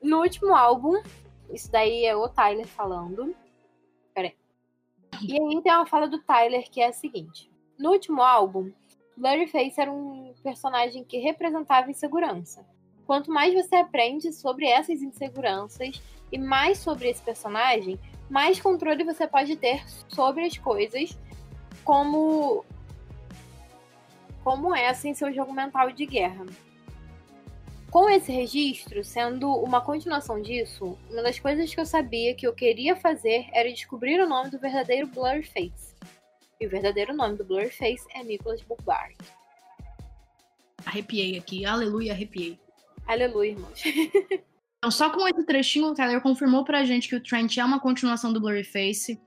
no 0.02 0.20
último 0.20 0.54
álbum, 0.54 1.02
isso 1.50 1.70
daí 1.70 2.04
é 2.04 2.14
o 2.14 2.28
Tyler 2.28 2.66
falando. 2.66 3.34
Peraí. 4.14 4.34
E 5.22 5.32
aí 5.32 5.62
tem 5.62 5.72
uma 5.72 5.86
fala 5.86 6.06
do 6.06 6.18
Tyler 6.22 6.68
que 6.70 6.80
é 6.80 6.88
a 6.88 6.92
seguinte: 6.92 7.50
No 7.78 7.90
último 7.90 8.20
álbum, 8.22 8.70
Blurryface 9.16 9.80
era 9.80 9.90
um 9.90 10.34
personagem 10.42 11.04
que 11.04 11.18
representava 11.18 11.90
insegurança. 11.90 12.66
Quanto 13.06 13.30
mais 13.30 13.54
você 13.54 13.76
aprende 13.76 14.32
sobre 14.32 14.66
essas 14.66 15.00
inseguranças 15.00 16.02
e 16.32 16.38
mais 16.38 16.78
sobre 16.78 17.08
esse 17.08 17.22
personagem, 17.22 17.98
mais 18.28 18.60
controle 18.60 19.04
você 19.04 19.26
pode 19.28 19.56
ter 19.56 19.84
sobre 20.08 20.44
as 20.44 20.58
coisas, 20.58 21.16
como 21.84 22.64
como 24.42 24.74
essa 24.74 25.08
em 25.08 25.14
seu 25.14 25.32
jogo 25.32 25.52
mental 25.52 25.90
de 25.90 26.06
guerra. 26.06 26.46
Com 27.90 28.08
esse 28.08 28.30
registro, 28.30 29.02
sendo 29.02 29.52
uma 29.52 29.80
continuação 29.80 30.40
disso, 30.40 30.96
uma 31.10 31.22
das 31.22 31.38
coisas 31.38 31.74
que 31.74 31.80
eu 31.80 31.86
sabia 31.86 32.34
que 32.34 32.46
eu 32.46 32.52
queria 32.52 32.94
fazer 32.94 33.48
era 33.52 33.72
descobrir 33.72 34.20
o 34.20 34.28
nome 34.28 34.50
do 34.50 34.58
verdadeiro 34.58 35.06
Blurface. 35.08 35.94
E 36.60 36.66
o 36.66 36.70
verdadeiro 36.70 37.14
nome 37.14 37.36
do 37.36 37.44
Blurface 37.44 38.06
é 38.14 38.22
Nicholas 38.22 38.62
Bulbark. 38.62 39.16
Arrepiei 40.84 41.36
aqui, 41.38 41.64
aleluia, 41.64 42.12
arrepiei. 42.12 42.65
Aleluia, 43.06 43.50
irmãos. 43.50 43.82
então, 44.78 44.90
só 44.90 45.10
com 45.10 45.26
esse 45.28 45.44
trechinho, 45.44 45.86
o 45.86 45.94
Tyler 45.94 46.20
confirmou 46.20 46.64
pra 46.64 46.84
gente 46.84 47.08
que 47.08 47.16
o 47.16 47.22
Trent 47.22 47.56
é 47.56 47.64
uma 47.64 47.80
continuação 47.80 48.32
do 48.32 48.40
Blurface. 48.40 49.20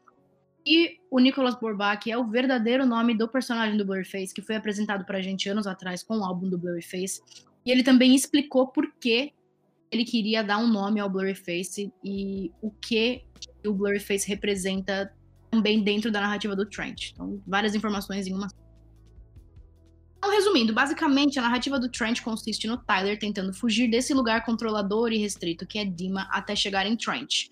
E 0.65 0.97
o 1.09 1.19
Nicholas 1.19 1.55
Bourbaki 1.55 2.11
é 2.11 2.17
o 2.17 2.27
verdadeiro 2.27 2.85
nome 2.85 3.17
do 3.17 3.27
personagem 3.27 3.77
do 3.77 3.85
Blurface, 3.85 4.33
que 4.33 4.41
foi 4.41 4.55
apresentado 4.55 5.05
pra 5.05 5.21
gente 5.21 5.49
anos 5.49 5.65
atrás 5.65 6.03
com 6.03 6.19
o 6.19 6.23
álbum 6.23 6.49
do 6.49 6.57
Blurface. 6.57 7.21
E 7.65 7.71
ele 7.71 7.83
também 7.83 8.13
explicou 8.13 8.67
por 8.67 8.91
que 8.99 9.33
ele 9.91 10.05
queria 10.05 10.43
dar 10.43 10.57
um 10.57 10.67
nome 10.67 10.99
ao 10.99 11.09
Blurryface 11.09 11.91
e 12.03 12.51
o 12.61 12.71
que 12.71 13.23
o 13.65 13.73
Blurryface 13.73 14.27
representa 14.27 15.11
também 15.49 15.83
dentro 15.83 16.11
da 16.11 16.21
narrativa 16.21 16.55
do 16.55 16.65
Trent. 16.65 17.11
Então, 17.11 17.41
várias 17.45 17.73
informações 17.73 18.27
em 18.27 18.33
uma. 18.33 18.47
Então, 20.19 20.31
resumindo, 20.31 20.73
basicamente 20.73 21.39
a 21.39 21.41
narrativa 21.41 21.79
do 21.79 21.89
Trent 21.89 22.21
consiste 22.21 22.67
no 22.67 22.77
Tyler 22.77 23.17
tentando 23.17 23.53
fugir 23.53 23.89
desse 23.89 24.13
lugar 24.13 24.43
controlador 24.43 25.13
e 25.13 25.17
restrito 25.17 25.65
que 25.65 25.79
é 25.79 25.85
Dima 25.85 26.27
até 26.29 26.57
chegar 26.57 26.85
em 26.85 26.97
Trent. 26.97 27.47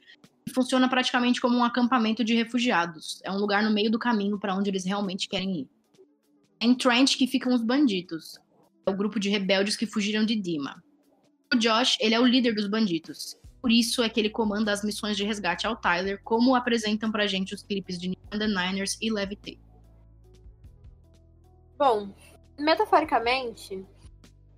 E 0.45 0.51
funciona 0.51 0.89
praticamente 0.89 1.39
como 1.39 1.57
um 1.57 1.63
acampamento 1.63 2.25
de 2.25 2.35
refugiados. 2.35 3.21
É 3.23 3.31
um 3.31 3.37
lugar 3.37 3.63
no 3.63 3.71
meio 3.71 3.89
do 3.89 3.97
caminho 3.97 4.37
para 4.37 4.53
onde 4.53 4.69
eles 4.69 4.83
realmente 4.83 5.29
querem 5.29 5.61
ir. 5.61 5.69
É 6.59 6.65
em 6.65 6.75
Trent 6.75 7.15
que 7.15 7.25
ficam 7.25 7.53
os 7.53 7.63
bandidos, 7.63 8.37
é 8.85 8.89
o 8.89 8.95
grupo 8.95 9.17
de 9.17 9.29
rebeldes 9.29 9.77
que 9.77 9.85
fugiram 9.85 10.25
de 10.25 10.35
Dima. 10.35 10.83
O 11.53 11.57
Josh, 11.57 11.97
ele 12.01 12.15
é 12.15 12.19
o 12.19 12.25
líder 12.25 12.53
dos 12.53 12.67
bandidos. 12.67 13.37
Por 13.61 13.71
isso 13.71 14.03
é 14.03 14.09
que 14.09 14.19
ele 14.19 14.29
comanda 14.29 14.73
as 14.73 14.83
missões 14.83 15.15
de 15.15 15.23
resgate 15.23 15.65
ao 15.65 15.77
Tyler, 15.77 16.21
como 16.21 16.53
apresentam 16.53 17.11
pra 17.11 17.27
gente 17.27 17.55
os 17.55 17.63
clipes 17.63 17.97
de 17.97 18.13
the 18.29 18.47
Niners 18.47 18.97
e 19.01 19.09
Levity. 19.09 19.57
Bom, 21.77 22.13
metaforicamente, 22.57 23.85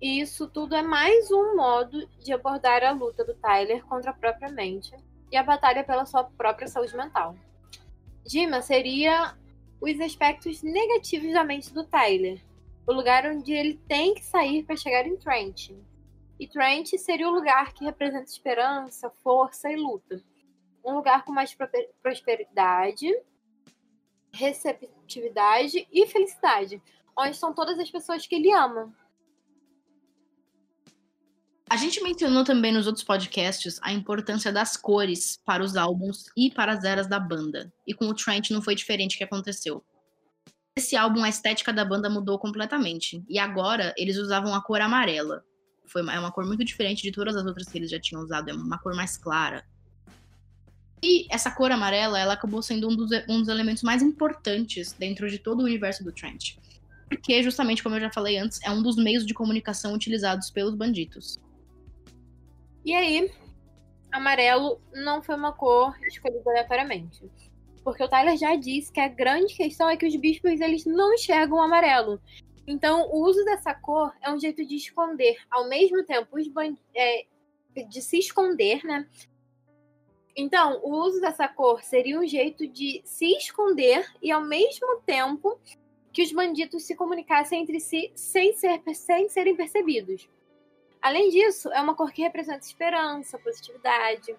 isso 0.00 0.48
tudo 0.48 0.74
é 0.74 0.82
mais 0.82 1.30
um 1.30 1.54
modo 1.54 2.06
de 2.18 2.32
abordar 2.32 2.82
a 2.82 2.90
luta 2.90 3.24
do 3.24 3.34
Tyler 3.34 3.84
contra 3.84 4.10
a 4.10 4.14
própria 4.14 4.50
mente 4.50 4.94
e 5.30 5.36
a 5.36 5.42
batalha 5.42 5.84
pela 5.84 6.06
sua 6.06 6.24
própria 6.24 6.66
saúde 6.66 6.96
mental. 6.96 7.36
Dima 8.24 8.62
seria 8.62 9.36
os 9.80 10.00
aspectos 10.00 10.62
negativos 10.62 11.32
da 11.32 11.44
mente 11.44 11.72
do 11.72 11.84
Tyler, 11.84 12.40
o 12.86 12.92
lugar 12.92 13.26
onde 13.26 13.52
ele 13.52 13.80
tem 13.86 14.14
que 14.14 14.24
sair 14.24 14.64
para 14.64 14.76
chegar 14.76 15.06
em 15.06 15.16
Trent. 15.16 15.70
E 16.38 16.46
Trent 16.48 16.88
seria 16.96 17.28
o 17.28 17.32
lugar 17.32 17.74
que 17.74 17.84
representa 17.84 18.24
esperança, 18.24 19.10
força 19.22 19.70
e 19.70 19.76
luta. 19.76 20.22
Um 20.82 20.94
lugar 20.94 21.24
com 21.24 21.32
mais 21.32 21.54
prosperidade, 22.02 23.06
receptividade 24.32 25.86
e 25.92 26.06
felicidade, 26.06 26.82
onde 27.20 27.32
estão 27.32 27.54
todas 27.54 27.78
as 27.78 27.90
pessoas 27.90 28.26
que 28.26 28.34
ele 28.34 28.52
ama. 28.52 28.92
A 31.68 31.76
gente 31.76 32.02
mencionou 32.02 32.42
também 32.42 32.72
nos 32.72 32.88
outros 32.88 33.04
podcasts 33.04 33.78
a 33.80 33.92
importância 33.92 34.52
das 34.52 34.76
cores 34.76 35.38
para 35.44 35.62
os 35.62 35.76
álbuns 35.76 36.24
e 36.36 36.50
para 36.50 36.72
as 36.72 36.82
eras 36.82 37.06
da 37.06 37.20
banda. 37.20 37.72
E 37.86 37.94
com 37.94 38.06
o 38.06 38.14
Trent 38.14 38.50
não 38.50 38.60
foi 38.60 38.74
diferente 38.74 39.14
o 39.14 39.18
que 39.18 39.22
aconteceu. 39.22 39.84
Esse 40.74 40.96
álbum, 40.96 41.22
a 41.22 41.28
estética 41.28 41.72
da 41.72 41.84
banda 41.84 42.10
mudou 42.10 42.40
completamente. 42.40 43.22
E 43.28 43.38
agora 43.38 43.94
eles 43.96 44.16
usavam 44.16 44.52
a 44.52 44.60
cor 44.60 44.80
amarela. 44.80 45.44
Foi 45.86 46.02
uma, 46.02 46.12
é 46.12 46.18
uma 46.18 46.32
cor 46.32 46.44
muito 46.44 46.64
diferente 46.64 47.02
de 47.02 47.12
todas 47.12 47.36
as 47.36 47.46
outras 47.46 47.68
que 47.68 47.78
eles 47.78 47.90
já 47.90 48.00
tinham 48.00 48.22
usado. 48.22 48.50
É 48.50 48.52
uma 48.52 48.78
cor 48.78 48.96
mais 48.96 49.16
clara. 49.16 49.64
E 51.02 51.26
essa 51.30 51.50
cor 51.50 51.70
amarela, 51.70 52.18
ela 52.18 52.34
acabou 52.34 52.62
sendo 52.62 52.88
um 52.88 52.96
dos, 52.96 53.10
um 53.28 53.38
dos 53.38 53.48
elementos 53.48 53.82
mais 53.82 54.02
importantes 54.02 54.92
dentro 54.92 55.30
de 55.30 55.38
todo 55.38 55.60
o 55.60 55.64
universo 55.64 56.02
do 56.02 56.12
Trent. 56.12 56.56
Porque, 57.10 57.42
justamente 57.42 57.82
como 57.82 57.96
eu 57.96 58.00
já 58.00 58.10
falei 58.10 58.38
antes, 58.38 58.62
é 58.62 58.70
um 58.70 58.80
dos 58.80 58.94
meios 58.94 59.26
de 59.26 59.34
comunicação 59.34 59.92
utilizados 59.92 60.48
pelos 60.48 60.76
bandidos. 60.76 61.40
E 62.84 62.94
aí, 62.94 63.28
amarelo 64.12 64.80
não 64.94 65.20
foi 65.20 65.34
uma 65.34 65.52
cor 65.52 65.92
escolhida 66.06 66.48
aleatoriamente. 66.48 67.28
Porque 67.82 68.04
o 68.04 68.08
Tyler 68.08 68.36
já 68.36 68.54
disse 68.54 68.92
que 68.92 69.00
a 69.00 69.08
grande 69.08 69.54
questão 69.56 69.90
é 69.90 69.96
que 69.96 70.06
os 70.06 70.14
bispos 70.14 70.60
eles 70.60 70.86
não 70.86 71.12
enxergam 71.12 71.58
o 71.58 71.62
amarelo. 71.62 72.20
Então, 72.64 73.10
o 73.10 73.26
uso 73.26 73.44
dessa 73.44 73.74
cor 73.74 74.14
é 74.22 74.30
um 74.32 74.38
jeito 74.38 74.64
de 74.64 74.76
esconder, 74.76 75.36
ao 75.50 75.68
mesmo 75.68 76.04
tempo, 76.04 76.36
é, 76.94 77.26
de 77.88 78.00
se 78.00 78.18
esconder, 78.18 78.84
né? 78.84 79.08
Então, 80.36 80.80
o 80.84 80.94
uso 81.04 81.20
dessa 81.20 81.48
cor 81.48 81.82
seria 81.82 82.20
um 82.20 82.26
jeito 82.26 82.68
de 82.68 83.02
se 83.04 83.26
esconder 83.32 84.06
e, 84.22 84.30
ao 84.30 84.42
mesmo 84.42 85.00
tempo, 85.04 85.58
que 86.12 86.22
os 86.22 86.32
bandidos 86.32 86.84
se 86.84 86.94
comunicassem 86.94 87.62
entre 87.62 87.80
si 87.80 88.10
sem, 88.14 88.52
ser, 88.52 88.82
sem 88.94 89.28
serem 89.28 89.56
percebidos. 89.56 90.28
Além 91.00 91.30
disso, 91.30 91.72
é 91.72 91.80
uma 91.80 91.94
cor 91.94 92.12
que 92.12 92.22
representa 92.22 92.64
esperança, 92.64 93.38
positividade. 93.38 94.36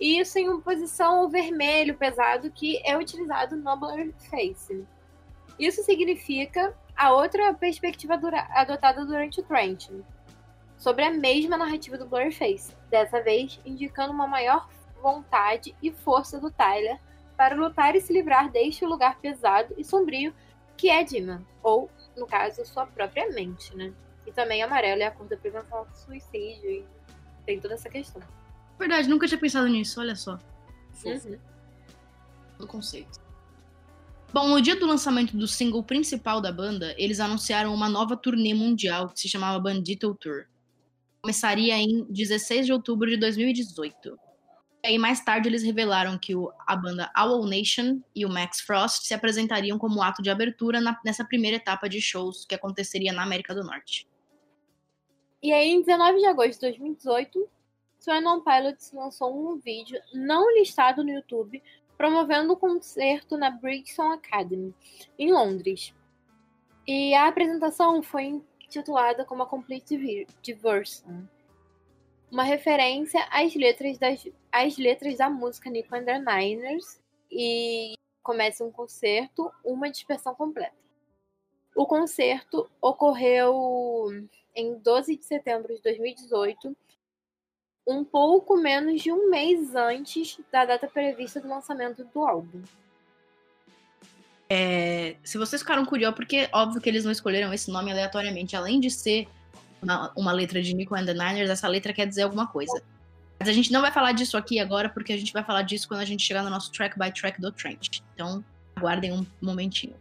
E 0.00 0.18
isso 0.18 0.38
em 0.38 0.48
oposição 0.48 1.20
ao 1.20 1.28
vermelho 1.28 1.96
pesado 1.96 2.50
que 2.50 2.80
é 2.84 2.96
utilizado 2.96 3.56
no 3.56 3.76
Blurface. 3.76 4.84
Isso 5.58 5.82
significa 5.84 6.76
a 6.96 7.12
outra 7.12 7.54
perspectiva 7.54 8.20
adotada 8.50 9.04
durante 9.04 9.40
o 9.40 9.44
Trent, 9.44 9.90
sobre 10.76 11.04
a 11.04 11.10
mesma 11.10 11.56
narrativa 11.56 11.96
do 11.96 12.06
Blurface, 12.06 12.74
dessa 12.90 13.22
vez 13.22 13.60
indicando 13.64 14.12
uma 14.12 14.26
maior 14.26 14.68
vontade 15.00 15.74
e 15.82 15.92
força 15.92 16.40
do 16.40 16.50
Tyler 16.50 16.98
para 17.36 17.54
lutar 17.54 17.94
e 17.94 18.00
se 18.00 18.12
livrar 18.12 18.50
deste 18.50 18.84
lugar 18.84 19.18
pesado 19.20 19.74
e 19.76 19.84
sombrio 19.84 20.34
que 20.82 20.90
é 20.90 21.04
Dima, 21.04 21.40
ou, 21.62 21.88
no 22.16 22.26
caso, 22.26 22.66
sua 22.66 22.84
própria 22.84 23.30
mente, 23.30 23.72
né? 23.76 23.92
E 24.26 24.32
também 24.32 24.64
amarelo 24.64 25.00
é 25.00 25.06
a 25.06 25.12
cor 25.12 25.28
da 25.28 25.36
prevenção 25.36 25.86
do 25.86 25.96
suicídio 25.96 26.68
e 26.68 26.84
tem 27.46 27.60
toda 27.60 27.74
essa 27.74 27.88
questão. 27.88 28.20
Verdade, 28.76 29.08
nunca 29.08 29.28
tinha 29.28 29.38
pensado 29.38 29.68
nisso, 29.68 30.00
olha 30.00 30.16
só. 30.16 30.40
Uhum. 31.04 31.38
Do 32.58 32.66
conceito. 32.66 33.20
Bom, 34.32 34.48
no 34.48 34.60
dia 34.60 34.74
do 34.74 34.84
lançamento 34.84 35.36
do 35.36 35.46
single 35.46 35.84
principal 35.84 36.40
da 36.40 36.50
banda, 36.50 36.92
eles 36.98 37.20
anunciaram 37.20 37.72
uma 37.72 37.88
nova 37.88 38.16
turnê 38.16 38.52
mundial 38.52 39.08
que 39.10 39.20
se 39.20 39.28
chamava 39.28 39.60
Bandito 39.60 40.12
Tour. 40.16 40.46
Começaria 41.20 41.76
em 41.76 42.04
16 42.10 42.66
de 42.66 42.72
outubro 42.72 43.08
de 43.08 43.16
2018. 43.18 44.18
Aí, 44.84 44.98
mais 44.98 45.20
tarde, 45.20 45.48
eles 45.48 45.62
revelaram 45.62 46.18
que 46.18 46.34
o, 46.34 46.52
a 46.66 46.74
banda 46.74 47.10
Owl 47.16 47.46
Nation 47.46 48.00
e 48.14 48.26
o 48.26 48.28
Max 48.28 48.60
Frost 48.60 49.06
se 49.06 49.14
apresentariam 49.14 49.78
como 49.78 50.02
ato 50.02 50.20
de 50.20 50.28
abertura 50.28 50.80
na, 50.80 50.98
nessa 51.04 51.24
primeira 51.24 51.56
etapa 51.56 51.88
de 51.88 52.00
shows 52.00 52.44
que 52.44 52.54
aconteceria 52.54 53.12
na 53.12 53.22
América 53.22 53.54
do 53.54 53.62
Norte. 53.62 54.08
E 55.40 55.52
aí, 55.52 55.70
em 55.70 55.80
19 55.80 56.18
de 56.18 56.26
agosto 56.26 56.54
de 56.54 56.60
2018, 56.60 57.48
Swan 58.00 58.40
Pilots 58.40 58.92
lançou 58.92 59.52
um 59.52 59.56
vídeo 59.56 60.00
não 60.12 60.52
listado 60.58 61.04
no 61.04 61.10
YouTube 61.10 61.62
promovendo 61.96 62.54
um 62.54 62.56
concerto 62.56 63.36
na 63.36 63.50
Brixton 63.50 64.10
Academy, 64.10 64.74
em 65.16 65.32
Londres. 65.32 65.94
E 66.84 67.14
a 67.14 67.28
apresentação 67.28 68.02
foi 68.02 68.42
intitulada 68.60 69.24
como 69.24 69.44
a 69.44 69.46
Complete 69.46 70.26
Diversion 70.42 71.22
uma 72.32 72.44
referência 72.44 73.22
às 73.30 73.54
letras, 73.54 73.98
das, 73.98 74.26
às 74.50 74.78
letras 74.78 75.18
da 75.18 75.28
música 75.28 75.68
Nico 75.68 75.94
and 75.94 76.04
the 76.04 76.18
Niners 76.18 76.98
e 77.30 77.92
começa 78.22 78.64
um 78.64 78.72
concerto, 78.72 79.52
uma 79.62 79.90
dispersão 79.90 80.34
completa. 80.34 80.74
O 81.76 81.84
concerto 81.84 82.70
ocorreu 82.80 84.08
em 84.56 84.78
12 84.78 85.16
de 85.16 85.24
setembro 85.26 85.74
de 85.74 85.82
2018, 85.82 86.74
um 87.86 88.02
pouco 88.02 88.56
menos 88.56 89.02
de 89.02 89.12
um 89.12 89.28
mês 89.28 89.74
antes 89.74 90.40
da 90.50 90.64
data 90.64 90.88
prevista 90.88 91.38
do 91.38 91.48
lançamento 91.48 92.02
do 92.02 92.24
álbum. 92.24 92.62
É, 94.48 95.16
se 95.22 95.36
vocês 95.36 95.60
ficaram 95.60 95.84
curiosos, 95.84 96.16
porque 96.16 96.48
óbvio 96.52 96.80
que 96.80 96.88
eles 96.88 97.04
não 97.04 97.12
escolheram 97.12 97.52
esse 97.52 97.70
nome 97.70 97.90
aleatoriamente, 97.90 98.56
além 98.56 98.80
de 98.80 98.90
ser 98.90 99.28
uma, 99.82 100.12
uma 100.16 100.32
letra 100.32 100.62
de 100.62 100.74
Nico 100.74 100.94
and 100.94 101.04
the 101.04 101.12
Niners, 101.12 101.50
essa 101.50 101.66
letra 101.66 101.92
quer 101.92 102.06
dizer 102.06 102.22
alguma 102.22 102.46
coisa. 102.46 102.82
Mas 103.38 103.48
a 103.48 103.52
gente 103.52 103.72
não 103.72 103.80
vai 103.80 103.90
falar 103.90 104.12
disso 104.12 104.36
aqui 104.36 104.60
agora, 104.60 104.88
porque 104.88 105.12
a 105.12 105.16
gente 105.16 105.32
vai 105.32 105.42
falar 105.42 105.62
disso 105.62 105.88
quando 105.88 106.00
a 106.00 106.04
gente 106.04 106.24
chegar 106.24 106.44
no 106.44 106.50
nosso 106.50 106.70
track 106.70 106.96
by 106.96 107.10
track 107.10 107.40
do 107.40 107.50
Trent. 107.50 108.00
Então, 108.14 108.44
aguardem 108.76 109.12
um 109.12 109.26
momentinho. 109.40 109.94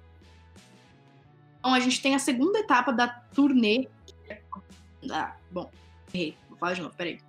Então, 1.59 1.73
a 1.73 1.79
gente 1.79 1.99
tem 2.01 2.13
a 2.13 2.19
segunda 2.19 2.59
etapa 2.59 2.93
da 2.93 3.07
turnê. 3.07 3.87
Ah, 5.11 5.35
bom, 5.49 5.71
errei. 6.13 6.37
Vou 6.47 6.57
falar 6.57 6.73
de 6.73 6.81
novo, 6.81 6.93
peraí. 6.95 7.19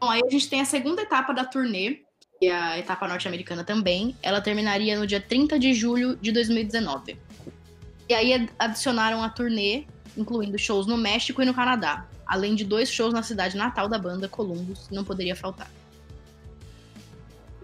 Bom, 0.00 0.10
aí 0.10 0.20
a 0.24 0.30
gente 0.30 0.48
tem 0.48 0.60
a 0.60 0.64
segunda 0.64 1.02
etapa 1.02 1.32
da 1.32 1.44
turnê, 1.44 2.02
que 2.40 2.46
é 2.46 2.52
a 2.52 2.78
etapa 2.78 3.06
norte-americana 3.06 3.62
também. 3.62 4.16
Ela 4.20 4.40
terminaria 4.40 4.98
no 4.98 5.06
dia 5.06 5.20
30 5.20 5.58
de 5.58 5.74
julho 5.74 6.16
de 6.16 6.32
2019. 6.32 7.18
E 8.08 8.14
aí 8.14 8.48
adicionaram 8.58 9.22
a 9.22 9.28
turnê 9.28 9.86
incluindo 10.16 10.58
shows 10.58 10.86
no 10.86 10.96
México 10.96 11.42
e 11.42 11.44
no 11.44 11.54
Canadá, 11.54 12.06
além 12.26 12.54
de 12.54 12.64
dois 12.64 12.90
shows 12.90 13.12
na 13.12 13.22
cidade 13.22 13.56
natal 13.56 13.88
da 13.88 13.98
banda, 13.98 14.28
Columbus, 14.28 14.88
não 14.90 15.04
poderia 15.04 15.36
faltar. 15.36 15.70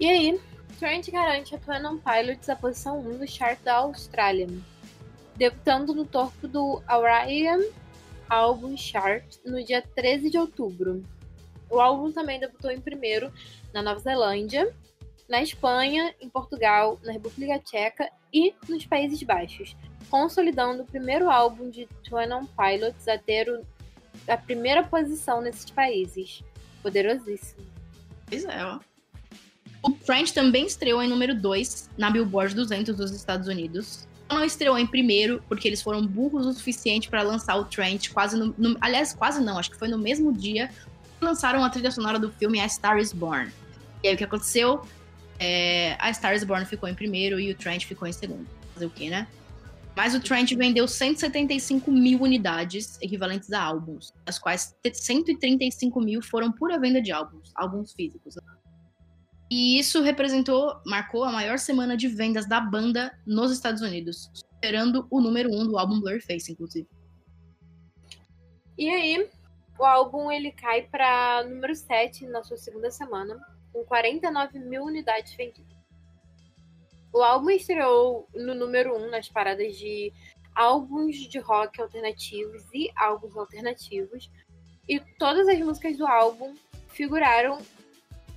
E 0.00 0.08
aí, 0.08 0.40
Trent 0.78 1.10
garante 1.10 1.54
a 1.54 1.58
Twin 1.58 1.98
Pilots 1.98 2.48
a 2.48 2.56
posição 2.56 2.98
1 2.98 3.18
do 3.18 3.28
chart 3.28 3.58
da 3.62 3.76
Austrália, 3.76 4.48
debutando 5.36 5.94
no 5.94 6.04
topo 6.04 6.48
do 6.48 6.82
Orion 6.88 7.62
Album 8.28 8.76
Chart 8.76 9.24
no 9.44 9.62
dia 9.62 9.82
13 9.94 10.30
de 10.30 10.38
outubro. 10.38 11.02
O 11.70 11.80
álbum 11.80 12.10
também 12.12 12.40
debutou 12.40 12.70
em 12.70 12.80
primeiro 12.80 13.32
na 13.72 13.82
Nova 13.82 14.00
Zelândia, 14.00 14.74
na 15.28 15.42
Espanha, 15.42 16.14
em 16.20 16.28
Portugal, 16.28 16.98
na 17.02 17.12
República 17.12 17.58
Tcheca 17.58 18.10
e 18.32 18.54
nos 18.68 18.84
Países 18.86 19.22
Baixos, 19.22 19.76
consolidando 20.10 20.82
o 20.82 20.86
primeiro 20.86 21.30
álbum 21.30 21.70
de 21.70 21.86
Twin 22.02 22.46
Pilots 22.56 23.08
a 23.08 23.18
ter 23.18 23.48
o, 23.48 23.64
a 24.28 24.36
primeira 24.36 24.82
posição 24.82 25.40
nesses 25.40 25.70
países. 25.70 26.42
Poderosíssimo. 26.82 27.64
Pois 28.26 28.44
é, 28.44 28.64
ó. 28.64 28.78
O 29.82 29.92
French 29.92 30.32
também 30.32 30.66
estreou 30.66 31.02
em 31.02 31.08
número 31.08 31.34
2 31.34 31.90
na 31.96 32.10
Billboard 32.10 32.54
200 32.54 32.96
dos 32.96 33.10
Estados 33.10 33.48
Unidos. 33.48 34.08
Não 34.30 34.42
estreou 34.42 34.78
em 34.78 34.86
primeiro, 34.86 35.42
porque 35.46 35.68
eles 35.68 35.82
foram 35.82 36.06
burros 36.06 36.46
o 36.46 36.52
suficiente 36.52 37.08
para 37.10 37.22
lançar 37.22 37.56
o 37.56 37.64
Trent 37.64 38.10
quase 38.10 38.36
no, 38.36 38.54
no, 38.56 38.76
Aliás, 38.80 39.12
quase 39.12 39.42
não, 39.42 39.58
acho 39.58 39.70
que 39.70 39.78
foi 39.78 39.88
no 39.88 39.98
mesmo 39.98 40.32
dia 40.32 40.68
que 41.18 41.24
lançaram 41.24 41.62
a 41.62 41.68
trilha 41.68 41.90
sonora 41.90 42.18
do 42.18 42.32
filme 42.32 42.60
A 42.60 42.68
Star 42.68 42.98
is 42.98 43.12
Born. 43.12 43.52
E 44.02 44.08
aí 44.08 44.14
o 44.14 44.16
que 44.16 44.24
aconteceu? 44.24 44.82
É, 45.38 45.96
a 45.98 46.12
Star 46.12 46.34
is 46.34 46.44
Born 46.44 46.64
ficou 46.64 46.88
em 46.88 46.94
primeiro 46.94 47.40
e 47.40 47.50
o 47.50 47.56
Trent 47.56 47.84
ficou 47.84 48.06
em 48.06 48.12
segundo. 48.12 48.46
Fazer 48.72 48.86
o 48.86 48.90
quê, 48.90 49.10
né? 49.10 49.26
Mas 49.96 50.14
o 50.14 50.20
Trent 50.20 50.52
vendeu 50.54 50.88
175 50.88 51.90
mil 51.90 52.20
unidades 52.20 52.98
equivalentes 53.00 53.52
a 53.52 53.62
álbuns, 53.62 54.12
das 54.24 54.38
quais 54.38 54.74
135 54.92 56.00
mil 56.00 56.20
foram 56.20 56.50
pura 56.50 56.78
venda 56.78 57.00
de 57.00 57.12
álbuns, 57.12 57.52
álbuns 57.54 57.92
físicos. 57.92 58.36
E 59.50 59.78
isso 59.78 60.02
representou, 60.02 60.80
marcou 60.84 61.22
a 61.22 61.30
maior 61.30 61.58
semana 61.58 61.96
de 61.96 62.08
vendas 62.08 62.48
da 62.48 62.60
banda 62.60 63.16
nos 63.24 63.52
Estados 63.52 63.82
Unidos, 63.82 64.30
superando 64.34 65.06
o 65.10 65.20
número 65.20 65.50
1 65.50 65.60
um 65.60 65.66
do 65.68 65.78
álbum 65.78 66.00
Blurface, 66.00 66.50
inclusive. 66.50 66.88
E 68.76 68.88
aí, 68.88 69.30
o 69.78 69.84
álbum 69.84 70.30
ele 70.30 70.50
cai 70.50 70.82
para 70.82 71.44
número 71.44 71.74
7 71.74 72.26
na 72.26 72.42
sua 72.42 72.56
segunda 72.56 72.90
semana, 72.90 73.38
com 73.74 73.84
49 73.84 74.60
mil 74.60 74.84
unidades 74.84 75.34
vendidas. 75.34 75.76
O 77.12 77.20
álbum 77.22 77.50
estreou 77.50 78.28
no 78.32 78.54
número 78.54 78.96
1 78.96 79.04
um 79.04 79.10
nas 79.10 79.28
paradas 79.28 79.76
de 79.76 80.12
álbuns 80.54 81.16
de 81.16 81.38
rock 81.40 81.82
alternativos 81.82 82.62
e 82.72 82.88
álbuns 82.94 83.36
alternativos, 83.36 84.30
e 84.88 85.00
todas 85.18 85.48
as 85.48 85.58
músicas 85.58 85.96
do 85.96 86.06
álbum 86.06 86.54
figuraram 86.88 87.58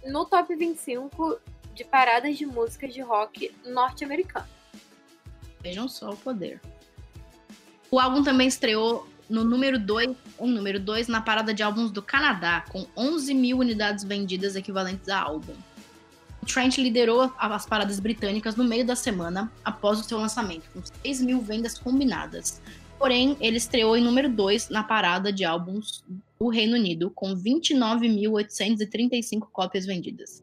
no 0.03 0.25
top 0.25 0.55
25 0.55 1.39
de 1.75 1.83
paradas 1.83 2.37
de 2.37 2.45
músicas 2.45 2.93
de 2.93 3.01
rock 3.01 3.53
norte-americano. 3.63 4.47
Vejam 5.61 5.87
só 5.87 6.09
o 6.09 6.17
poder. 6.17 6.59
O 7.91 7.99
álbum 7.99 8.23
também 8.23 8.47
estreou 8.47 9.07
no 9.29 9.43
número 9.43 9.79
2, 9.79 10.15
um 10.39 10.47
número 10.47 10.79
2 10.79 11.07
na 11.07 11.21
parada 11.21 11.53
de 11.53 11.63
álbuns 11.63 11.91
do 11.91 12.01
Canadá, 12.01 12.65
com 12.69 12.85
11 12.95 13.33
mil 13.33 13.59
unidades 13.59 14.03
vendidas 14.03 14.55
equivalentes 14.55 15.09
a 15.09 15.19
álbum. 15.19 15.53
Trent 16.45 16.77
liderou 16.77 17.33
as 17.37 17.65
paradas 17.65 17.99
britânicas 17.99 18.55
no 18.55 18.63
meio 18.63 18.85
da 18.85 18.95
semana 18.95 19.51
após 19.65 19.99
o 19.99 20.03
seu 20.03 20.17
lançamento, 20.17 20.63
com 20.73 20.81
6 21.03 21.21
mil 21.21 21.41
vendas 21.41 21.77
combinadas. 21.77 22.61
Porém, 22.97 23.35
ele 23.39 23.57
estreou 23.57 23.97
em 23.97 24.03
número 24.03 24.29
2 24.29 24.69
na 24.69 24.83
parada 24.83 25.31
de 25.31 25.43
álbuns 25.43 26.03
do 26.39 26.47
Reino 26.47 26.75
Unido, 26.75 27.11
com 27.11 27.35
29.835 27.35 29.49
cópias 29.51 29.85
vendidas, 29.85 30.41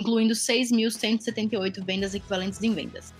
incluindo 0.00 0.34
6.178 0.34 1.84
vendas 1.84 2.14
equivalentes 2.14 2.62
em 2.62 2.72
vendas. 2.72 3.12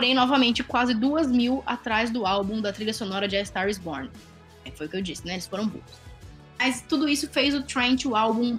Porém, 0.00 0.14
novamente, 0.14 0.64
quase 0.64 0.94
2 0.94 1.30
mil 1.30 1.62
atrás 1.66 2.10
do 2.10 2.24
álbum 2.24 2.58
da 2.62 2.72
trilha 2.72 2.94
sonora 2.94 3.28
de 3.28 3.36
A 3.36 3.44
Star 3.44 3.68
Is 3.68 3.76
Born. 3.76 4.10
É, 4.64 4.70
foi 4.70 4.86
o 4.86 4.88
que 4.88 4.96
eu 4.96 5.02
disse, 5.02 5.26
né? 5.26 5.34
Eles 5.34 5.46
foram 5.46 5.68
burros. 5.68 5.92
Mas 6.58 6.80
tudo 6.80 7.06
isso 7.06 7.28
fez 7.28 7.54
o 7.54 7.62
Trent 7.62 8.06
o 8.06 8.16
álbum 8.16 8.58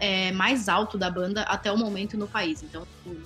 é, 0.00 0.32
mais 0.32 0.68
alto 0.68 0.98
da 0.98 1.08
banda 1.08 1.42
até 1.42 1.70
o 1.70 1.78
momento 1.78 2.18
no 2.18 2.26
país. 2.26 2.64
Então, 2.64 2.84
o 3.06 3.16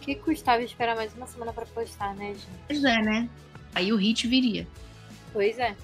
que 0.00 0.16
custava 0.16 0.64
esperar 0.64 0.96
mais 0.96 1.14
uma 1.14 1.28
semana 1.28 1.52
para 1.52 1.64
postar, 1.66 2.12
né, 2.16 2.30
gente? 2.30 2.48
Pois 2.66 2.82
é, 2.82 2.96
né? 3.00 3.30
Aí 3.72 3.92
o 3.92 3.96
hit 3.96 4.26
viria. 4.26 4.66
Pois 5.32 5.60
é. 5.60 5.76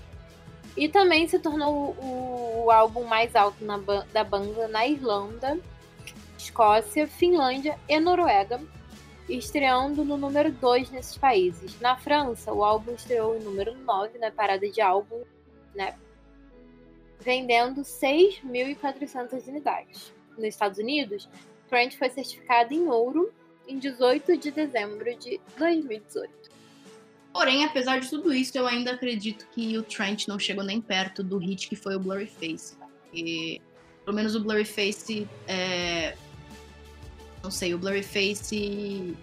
E 0.76 0.88
também 0.88 1.28
se 1.28 1.38
tornou 1.38 1.94
o, 1.96 2.64
o 2.64 2.70
álbum 2.72 3.04
mais 3.04 3.36
alto 3.36 3.64
na, 3.64 3.78
da 4.12 4.24
banda 4.24 4.66
na 4.66 4.84
Irlanda, 4.88 5.56
Escócia, 6.36 7.06
Finlândia 7.06 7.78
e 7.88 8.00
Noruega, 8.00 8.60
estreando 9.28 10.04
no 10.04 10.16
número 10.16 10.52
2 10.52 10.90
nesses 10.90 11.16
países. 11.16 11.80
Na 11.80 11.96
França, 11.96 12.52
o 12.52 12.64
álbum 12.64 12.94
estreou 12.94 13.36
em 13.36 13.40
número 13.42 13.74
9 13.76 14.18
na 14.18 14.30
parada 14.30 14.68
de 14.68 14.80
álbum, 14.80 15.22
né? 15.74 15.94
Vendendo 17.20 17.82
6.400 17.82 19.46
unidades. 19.48 20.12
Nos 20.36 20.44
Estados 20.44 20.78
Unidos, 20.78 21.28
Trent 21.68 21.96
foi 21.96 22.10
certificado 22.10 22.74
em 22.74 22.88
ouro 22.88 23.32
em 23.66 23.78
18 23.78 24.36
de 24.36 24.50
dezembro 24.50 25.04
de 25.16 25.40
2018. 25.56 26.44
Porém, 27.32 27.64
apesar 27.64 27.98
de 27.98 28.08
tudo 28.08 28.32
isso, 28.32 28.56
eu 28.56 28.66
ainda 28.66 28.92
acredito 28.92 29.46
que 29.52 29.76
o 29.76 29.82
Trent 29.82 30.28
não 30.28 30.38
chegou 30.38 30.62
nem 30.62 30.80
perto 30.80 31.22
do 31.22 31.38
hit 31.38 31.68
que 31.68 31.74
foi 31.74 31.96
o 31.96 31.98
Blurry 31.98 32.28
Face. 32.28 32.76
E, 33.12 33.60
pelo 34.04 34.14
menos 34.14 34.36
o 34.36 34.40
Blurry 34.40 34.64
Face 34.64 35.26
é... 35.48 36.16
Não 37.44 37.50
sei, 37.50 37.74
o 37.74 37.78
Blurry 37.78 38.02
Face 38.02 39.14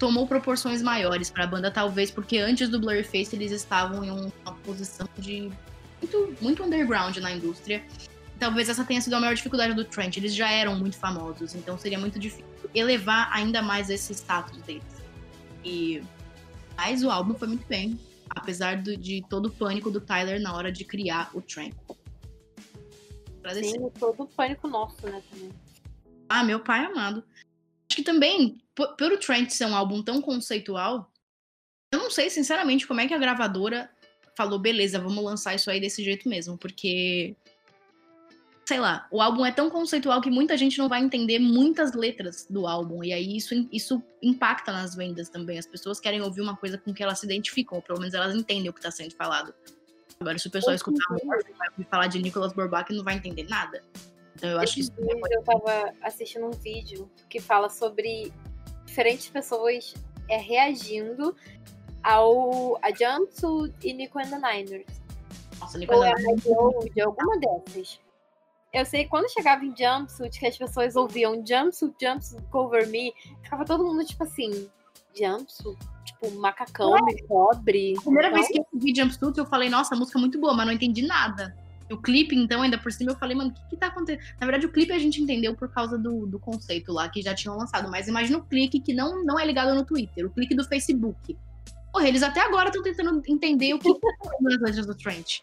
tomou 0.00 0.26
proporções 0.26 0.82
maiores 0.82 1.30
para 1.30 1.44
a 1.44 1.46
banda, 1.46 1.70
talvez 1.70 2.10
porque 2.10 2.38
antes 2.38 2.68
do 2.68 2.80
Blurry 2.80 3.04
Face 3.04 3.36
eles 3.36 3.52
estavam 3.52 4.04
em 4.04 4.10
uma 4.10 4.52
posição 4.64 5.08
de 5.16 5.48
muito, 6.02 6.36
muito 6.40 6.62
underground 6.64 7.16
na 7.18 7.30
indústria. 7.30 7.84
Talvez 8.36 8.68
essa 8.68 8.84
tenha 8.84 9.00
sido 9.00 9.14
a 9.14 9.20
maior 9.20 9.34
dificuldade 9.34 9.74
do 9.74 9.84
Trent. 9.84 10.16
Eles 10.16 10.34
já 10.34 10.50
eram 10.50 10.74
muito 10.74 10.96
famosos, 10.96 11.54
então 11.54 11.78
seria 11.78 12.00
muito 12.00 12.18
difícil 12.18 12.44
elevar 12.74 13.30
ainda 13.32 13.62
mais 13.62 13.90
esse 13.90 14.12
status 14.12 14.60
deles. 14.62 14.82
E 15.64 16.02
mas 16.76 17.04
o 17.04 17.10
álbum 17.10 17.34
foi 17.34 17.46
muito 17.46 17.66
bem, 17.68 18.00
apesar 18.28 18.78
do, 18.78 18.96
de 18.96 19.22
todo 19.28 19.46
o 19.46 19.50
pânico 19.50 19.90
do 19.90 20.00
Tyler 20.00 20.40
na 20.40 20.52
hora 20.52 20.72
de 20.72 20.84
criar 20.84 21.30
o 21.32 21.40
Tramp. 21.40 21.74
Sim, 23.62 23.88
todo 24.00 24.22
o 24.22 24.26
pânico 24.26 24.66
nosso, 24.66 25.06
né, 25.06 25.22
também. 25.30 25.52
Ah, 26.30 26.44
meu 26.44 26.60
pai 26.60 26.84
amado. 26.84 27.24
Acho 27.90 27.96
que 27.96 28.04
também, 28.04 28.62
por, 28.72 28.94
por 28.94 29.10
o 29.10 29.18
Trent 29.18 29.50
ser 29.50 29.66
um 29.66 29.74
álbum 29.74 30.00
tão 30.00 30.22
conceitual, 30.22 31.12
eu 31.92 31.98
não 31.98 32.08
sei, 32.08 32.30
sinceramente, 32.30 32.86
como 32.86 33.00
é 33.00 33.08
que 33.08 33.12
a 33.12 33.18
gravadora 33.18 33.90
falou, 34.36 34.56
beleza, 34.56 35.00
vamos 35.00 35.24
lançar 35.24 35.56
isso 35.56 35.68
aí 35.68 35.80
desse 35.80 36.04
jeito 36.04 36.28
mesmo, 36.28 36.56
porque 36.56 37.36
sei 38.64 38.78
lá, 38.78 39.08
o 39.10 39.20
álbum 39.20 39.44
é 39.44 39.50
tão 39.50 39.68
conceitual 39.68 40.20
que 40.20 40.30
muita 40.30 40.56
gente 40.56 40.78
não 40.78 40.88
vai 40.88 41.02
entender 41.02 41.40
muitas 41.40 41.92
letras 41.92 42.46
do 42.48 42.68
álbum. 42.68 43.02
E 43.02 43.12
aí 43.12 43.36
isso, 43.36 43.52
isso 43.72 44.00
impacta 44.22 44.70
nas 44.70 44.94
vendas 44.94 45.28
também. 45.28 45.58
As 45.58 45.66
pessoas 45.66 45.98
querem 45.98 46.22
ouvir 46.22 46.40
uma 46.40 46.56
coisa 46.56 46.78
com 46.78 46.94
que 46.94 47.02
elas 47.02 47.18
se 47.18 47.26
identificam, 47.26 47.78
ou 47.78 47.82
pelo 47.82 47.98
menos 47.98 48.14
elas 48.14 48.32
entendem 48.32 48.70
o 48.70 48.72
que 48.72 48.78
está 48.78 48.92
sendo 48.92 49.12
falado. 49.16 49.52
Agora, 50.20 50.38
se 50.38 50.46
o 50.46 50.50
pessoal 50.52 50.76
escutar 50.76 51.02
Morphe, 51.24 51.52
vai 51.58 51.68
ouvir 51.70 51.88
falar 51.90 52.06
de 52.06 52.22
Nicholas 52.22 52.52
Borbach 52.52 52.92
e 52.92 52.96
não 52.96 53.02
vai 53.02 53.16
entender 53.16 53.48
nada. 53.48 53.82
Então 54.36 54.50
eu 54.50 54.60
acho 54.60 54.80
isso. 54.80 54.92
Eu 54.98 55.42
tava 55.42 55.92
assistindo 56.02 56.46
um 56.46 56.50
vídeo 56.50 57.10
que 57.28 57.40
fala 57.40 57.68
sobre 57.68 58.32
diferentes 58.86 59.28
pessoas 59.28 59.94
é, 60.28 60.36
reagindo 60.36 61.34
ao 62.02 62.78
a 62.82 62.90
Jumpsuit 62.90 63.74
e 63.82 63.92
Nico 63.92 64.18
and 64.18 64.30
the 64.30 64.38
Niners. 64.38 64.86
Nossa, 65.58 65.78
Nico 65.78 65.94
and 65.94 66.14
the 66.14 66.22
Niners. 66.22 66.94
De 66.94 67.00
alguma 67.00 67.38
dessas 67.38 68.00
eu 68.72 68.86
sei 68.86 69.04
que 69.04 69.10
quando 69.10 69.28
chegava 69.30 69.64
em 69.64 69.74
jumpsuit, 69.76 70.38
que 70.38 70.46
as 70.46 70.56
pessoas 70.56 70.94
ouviam 70.94 71.44
jumpsuit, 71.44 71.94
jumpsuit, 72.00 72.42
cover 72.50 72.88
me, 72.88 73.12
ficava 73.42 73.64
todo 73.64 73.84
mundo 73.84 74.04
tipo 74.04 74.22
assim, 74.22 74.70
jumpsuit? 75.12 75.78
Tipo, 76.04 76.30
macacão, 76.38 76.96
é. 76.96 77.22
pobre. 77.26 77.94
A 77.98 78.00
primeira 78.00 78.28
então... 78.28 78.40
vez 78.40 78.48
que 78.48 78.60
eu 78.60 78.66
ouvi 78.72 78.94
jumpsuit, 78.94 79.38
eu 79.38 79.46
falei, 79.46 79.68
nossa, 79.68 79.94
a 79.94 79.98
música 79.98 80.18
é 80.18 80.20
muito 80.20 80.40
boa, 80.40 80.54
mas 80.54 80.66
não 80.66 80.72
entendi 80.72 81.02
nada. 81.02 81.56
O 81.90 81.96
clipe, 81.96 82.36
então, 82.36 82.62
ainda 82.62 82.78
por 82.78 82.92
cima, 82.92 83.10
eu 83.10 83.16
falei, 83.16 83.36
mano, 83.36 83.50
o 83.50 83.52
que, 83.54 83.70
que 83.70 83.76
tá 83.76 83.88
acontecendo? 83.88 84.24
Na 84.40 84.46
verdade, 84.46 84.66
o 84.66 84.72
clipe 84.72 84.92
a 84.92 84.98
gente 84.98 85.20
entendeu 85.20 85.56
por 85.56 85.68
causa 85.68 85.98
do, 85.98 86.26
do 86.26 86.38
conceito 86.38 86.92
lá, 86.92 87.08
que 87.08 87.20
já 87.20 87.34
tinham 87.34 87.56
lançado. 87.56 87.90
Mas 87.90 88.06
imagina 88.06 88.38
o 88.38 88.44
clique 88.44 88.80
que 88.80 88.94
não, 88.94 89.24
não 89.24 89.38
é 89.38 89.44
ligado 89.44 89.74
no 89.74 89.84
Twitter, 89.84 90.24
o 90.26 90.30
clique 90.30 90.54
do 90.54 90.64
Facebook. 90.64 91.36
Porra, 91.92 92.06
eles 92.06 92.22
até 92.22 92.40
agora 92.40 92.68
estão 92.68 92.82
tentando 92.82 93.20
entender 93.26 93.74
o 93.74 93.78
que 93.78 93.88
nas 94.40 94.60
letras 94.60 94.86
do 94.86 94.94
Trent. 94.94 95.40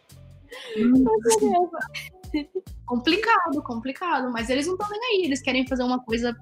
Complicado, 2.85 3.61
complicado. 3.63 4.31
Mas 4.31 4.49
eles 4.49 4.65
não 4.65 4.73
estão 4.73 4.89
nem 4.89 5.01
aí. 5.01 5.25
Eles 5.25 5.41
querem 5.41 5.67
fazer 5.67 5.83
uma 5.83 6.01
coisa. 6.01 6.35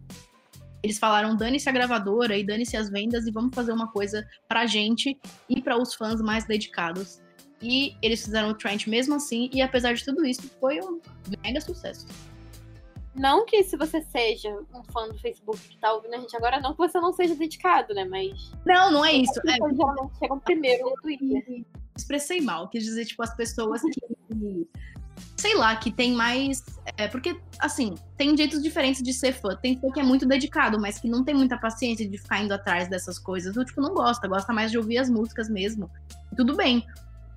Eles 0.84 1.00
falaram: 1.00 1.36
dane-se 1.36 1.68
a 1.68 1.72
gravadora 1.72 2.38
e 2.38 2.46
dane-se 2.46 2.78
as 2.78 2.89
vendas 2.89 3.26
e 3.26 3.32
vamos 3.32 3.56
fazer 3.56 3.72
uma 3.72 3.91
coisa 3.91 4.26
pra 4.48 4.68
gente 4.68 5.18
e 5.50 5.62
para 5.62 5.78
os 5.82 5.96
fãs 5.96 6.22
mais 6.22 6.46
dedicados. 6.46 7.20
E 7.62 7.96
eles 8.02 8.24
fizeram 8.24 8.50
o 8.50 8.54
Trent 8.54 8.88
mesmo 8.88 9.15
assim, 9.15 9.50
e 9.54 9.62
apesar 9.62 9.94
de 9.94 10.04
tudo 10.04 10.26
isso, 10.26 10.50
foi 10.60 10.80
um 10.82 11.00
mega 11.44 11.62
sucesso. 11.62 12.06
Não 13.15 13.46
que 13.46 13.63
se 13.63 13.78
você 13.78 14.02
seja 14.02 14.50
um 14.74 14.84
fã 14.91 15.08
do 15.08 15.18
Facebook 15.18 15.58
que 15.58 15.78
tá 15.78 15.94
ouvindo 15.94 16.15
a 16.15 16.20
gente 16.20 16.36
agora, 16.36 16.60
não 16.60 16.74
que 16.74 16.78
você 16.78 17.00
não 17.00 17.13
seja 17.13 17.34
dedicado, 17.34 17.94
né? 17.94 18.04
Mas. 18.04 18.52
Não, 18.65 18.91
não 18.91 19.06
é 19.06 19.13
isso. 19.13 19.39
É... 19.48 19.54
Geralmente 19.54 20.18
chegam 20.20 20.39
primeiro 20.39 20.89
no 20.89 20.96
Twitter. 20.98 21.65
Expressei 21.96 22.41
mal, 22.41 22.68
quis 22.68 22.84
dizer, 22.84 23.06
tipo, 23.06 23.24
as 23.24 23.34
pessoas 23.34 23.82
que 23.82 24.68
sei 25.38 25.56
lá, 25.56 25.76
que 25.76 25.91
tem 25.91 26.13
mais. 26.13 26.63
É, 26.98 27.08
porque, 27.08 27.39
assim, 27.60 27.96
tem 28.18 28.36
jeitos 28.36 28.62
diferentes 28.62 29.02
de 29.02 29.13
ser 29.13 29.34
fã. 29.34 29.56
Tem 29.56 29.80
fã 29.80 29.91
que 29.91 30.00
é 30.00 30.04
muito 30.04 30.26
dedicado, 30.26 30.80
mas 30.80 31.00
que 31.00 31.08
não 31.08 31.24
tem 31.24 31.36
muita 31.36 31.58
paciência 31.58 32.08
de 32.08 32.18
ficar 32.18 32.41
indo 32.41 32.54
atrás 32.54 32.88
dessas 32.88 33.20
coisas. 33.20 33.56
Ou, 33.56 33.63
tipo, 33.63 33.82
não 33.82 33.94
gosta, 33.94 34.28
gosta 34.28 34.52
mais 34.52 34.72
de 34.72 34.78
ouvir 34.78 34.98
as 34.98 35.10
músicas 35.10 35.50
mesmo. 35.50 35.89
Tudo 36.36 36.56
bem. 36.56 36.86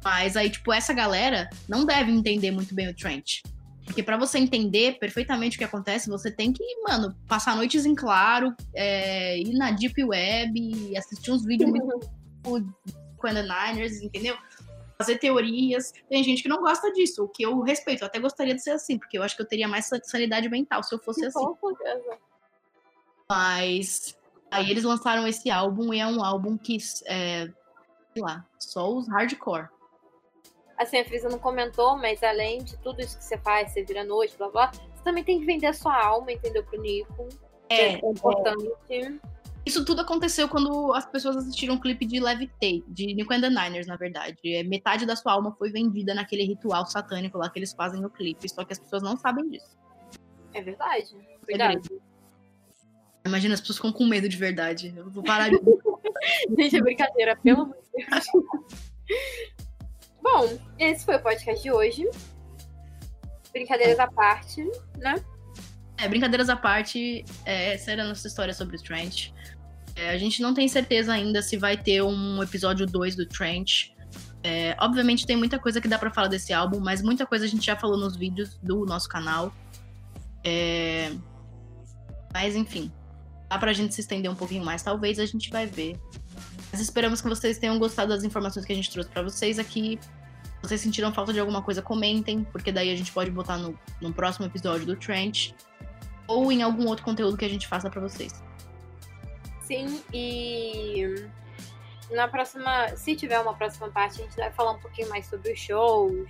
Mas 0.05 0.37
aí, 0.37 0.51
tipo, 0.51 0.73
essa 0.73 0.93
galera 0.93 1.49
não 1.69 1.85
deve 1.85 2.11
entender 2.11 2.51
muito 2.51 2.75
bem 2.75 2.89
o 2.89 2.95
Trent. 2.95 3.41
Porque 3.85 4.03
para 4.03 4.19
você 4.19 4.39
entender 4.39 4.99
perfeitamente 4.99 5.57
o 5.57 5.59
que 5.59 5.65
acontece, 5.65 6.11
você 6.11 6.31
tem 6.31 6.53
que, 6.53 6.63
mano, 6.83 7.17
passar 7.27 7.57
noites 7.57 7.87
em 7.87 7.95
claro, 7.95 8.55
é, 8.75 9.39
ir 9.39 9.55
na 9.55 9.71
Deep 9.71 10.05
Web, 10.05 10.97
assistir 10.97 11.31
uns 11.31 11.45
vídeos 11.45 11.71
muito 11.71 12.11
com 12.43 13.29
the 13.35 13.43
Niners, 13.43 14.03
entendeu? 14.03 14.37
fazer 14.99 15.19
teorias. 15.19 15.93
Tem 16.09 16.23
gente 16.25 16.43
que 16.43 16.49
não 16.49 16.61
gosta 16.61 16.93
disso, 16.93 17.25
o 17.25 17.29
que 17.29 17.45
eu 17.45 17.61
respeito. 17.61 18.03
Eu 18.03 18.09
até 18.09 18.19
gostaria 18.19 18.55
de 18.55 18.63
ser 18.63 18.73
assim, 18.73 18.99
porque 18.99 19.17
eu 19.17 19.23
acho 19.23 19.37
que 19.37 19.43
eu 19.43 19.47
teria 19.47 19.69
mais 19.69 19.89
sanidade 20.03 20.49
mental 20.49 20.83
se 20.83 20.95
eu 20.95 20.99
fosse 20.99 21.25
assim. 21.25 21.39
Mas 23.31 24.19
aí 24.51 24.71
eles 24.71 24.83
lançaram 24.83 25.27
esse 25.27 25.51
álbum 25.51 25.95
e 25.95 26.01
é 26.01 26.07
um 26.07 26.23
álbum 26.23 26.59
que 26.59 26.79
é, 27.07 27.49
sei 28.13 28.23
lá, 28.23 28.45
só 28.59 28.93
os 28.93 29.09
hardcore. 29.09 29.69
Assim, 30.79 30.99
a 30.99 31.05
Frisa 31.05 31.29
não 31.29 31.39
comentou, 31.39 31.97
mas 31.99 32.23
além 32.23 32.63
de 32.63 32.77
tudo 32.79 33.01
isso 33.01 33.19
que 33.19 33.25
você 33.25 33.37
faz, 33.39 33.73
você 33.73 33.83
vira 33.83 34.05
noite, 34.05 34.37
blá 34.39 34.49
blá, 34.49 34.71
você 34.71 35.03
também 35.03 35.25
tem 35.25 35.41
que 35.41 35.45
vender 35.45 35.67
a 35.67 35.73
sua 35.73 36.01
alma, 36.01 36.31
entendeu? 36.31 36.63
Pro 36.63 36.81
Nico. 36.81 37.29
É, 37.69 37.95
é 37.95 37.99
importante. 37.99 38.71
É. 38.89 39.13
Isso 39.67 39.85
tudo 39.85 40.01
aconteceu 40.01 40.49
quando 40.49 40.95
as 40.95 41.05
pessoas 41.05 41.37
assistiram 41.37 41.75
um 41.75 41.81
clipe 41.81 42.07
de 42.07 42.21
Levitate, 42.21 42.85
de 42.87 43.13
Nico 43.13 43.35
and 43.35 43.41
the 43.41 43.51
Niners, 43.51 43.87
na 43.87 43.97
verdade. 43.97 44.39
É, 44.45 44.63
metade 44.63 45.05
da 45.05 45.17
sua 45.17 45.33
alma 45.33 45.55
foi 45.59 45.71
vendida 45.71 46.15
naquele 46.15 46.45
ritual 46.45 46.87
satânico 46.87 47.37
lá 47.37 47.51
que 47.51 47.59
eles 47.59 47.73
fazem 47.73 48.01
no 48.01 48.09
clipe, 48.09 48.49
só 48.49 48.65
que 48.65 48.73
as 48.73 48.79
pessoas 48.79 49.03
não 49.03 49.17
sabem 49.17 49.51
disso. 49.51 49.77
É 50.55 50.63
verdade. 50.63 51.15
Verdade. 51.47 51.91
Imagina, 53.27 53.55
as 53.55 53.61
pessoas 53.61 53.77
ficam 53.77 53.93
com 53.93 54.07
medo 54.07 54.29
de 54.29 54.37
verdade. 54.37 54.95
Eu 54.97 55.11
vou 55.11 55.23
parar 55.23 55.51
de. 55.51 55.59
Gente, 56.57 56.77
é 56.77 56.81
brincadeira, 56.81 57.37
pelo 57.37 57.63
amor 57.63 57.77
de 57.77 58.07
Deus. 58.07 58.25
Bom, 60.23 60.59
esse 60.79 61.05
foi 61.05 61.17
o 61.17 61.23
podcast 61.23 61.63
de 61.63 61.71
hoje. 61.71 62.09
Brincadeiras 63.53 63.99
à 63.99 64.07
parte, 64.07 64.63
né? 64.97 65.15
É, 65.97 66.09
brincadeiras 66.09 66.49
à 66.49 66.57
parte, 66.57 67.25
é, 67.45 67.75
essa 67.75 67.91
era 67.91 68.05
a 68.05 68.09
nossa 68.09 68.27
história 68.27 68.55
sobre 68.55 68.77
o 68.77 68.83
Trent. 68.83 69.33
É, 69.97 70.11
a 70.11 70.19
gente 70.19 70.41
não 70.41 70.55
tem 70.55 70.69
certeza 70.69 71.13
ainda 71.13 71.43
se 71.43 71.57
vai 71.57 71.77
ter 71.77 72.03
um 72.03 72.41
episódio 72.41 72.87
2 72.87 73.17
do 73.17 73.27
Trench. 73.27 73.93
É, 74.45 74.77
obviamente 74.81 75.27
tem 75.27 75.37
muita 75.37 75.59
coisa 75.59 75.81
que 75.81 75.89
dá 75.89 75.99
para 75.99 76.13
falar 76.13 76.29
desse 76.29 76.53
álbum, 76.53 76.79
mas 76.79 77.03
muita 77.03 77.27
coisa 77.27 77.45
a 77.45 77.49
gente 77.49 77.67
já 77.67 77.77
falou 77.77 77.99
nos 77.99 78.17
vídeos 78.17 78.57
do 78.63 78.87
nosso 78.87 79.09
canal. 79.09 79.53
É... 80.45 81.13
Mas 82.33 82.55
enfim, 82.55 82.93
dá 83.49 83.59
pra 83.59 83.73
gente 83.73 83.93
se 83.93 84.01
estender 84.01 84.31
um 84.31 84.37
pouquinho 84.37 84.65
mais, 84.65 84.83
talvez 84.83 85.19
a 85.19 85.27
gente 85.27 85.51
vai 85.51 85.67
ver. 85.67 86.01
Mas 86.71 86.81
esperamos 86.81 87.21
que 87.21 87.29
vocês 87.29 87.59
tenham 87.59 87.79
gostado 87.79 88.11
das 88.11 88.25
informações 88.25 88.65
que 88.65 88.73
a 88.73 88.77
gente 88.77 88.91
trouxe 88.91 89.09
para 89.09 89.23
vocês 89.23 89.59
aqui. 89.59 89.99
Se 90.03 90.63
vocês 90.63 90.81
sentiram 90.81 91.13
falta 91.13 91.33
de 91.33 91.41
alguma 91.41 91.63
coisa, 91.63 91.81
comentem, 91.81 92.45
porque 92.45 92.73
daí 92.73 92.91
a 92.91 92.97
gente 92.97 93.13
pode 93.13 93.31
botar 93.31 93.57
no, 93.57 93.79
no 94.01 94.13
próximo 94.13 94.47
episódio 94.47 94.87
do 94.87 94.97
Trench 94.97 95.55
ou 96.27 96.53
em 96.53 96.63
algum 96.63 96.87
outro 96.87 97.05
conteúdo 97.05 97.37
que 97.37 97.45
a 97.45 97.49
gente 97.49 97.67
faça 97.67 97.89
para 97.89 98.01
vocês. 98.01 98.43
Sim, 99.63 100.03
e 100.13 101.29
na 102.11 102.27
próxima, 102.27 102.89
se 102.97 103.15
tiver 103.15 103.39
uma 103.39 103.55
próxima 103.55 103.91
parte, 103.91 104.21
a 104.21 104.25
gente 104.25 104.37
vai 104.37 104.51
falar 104.53 104.73
um 104.73 104.79
pouquinho 104.79 105.09
mais 105.09 105.27
sobre 105.27 105.53
os 105.53 105.59
shows, 105.59 106.29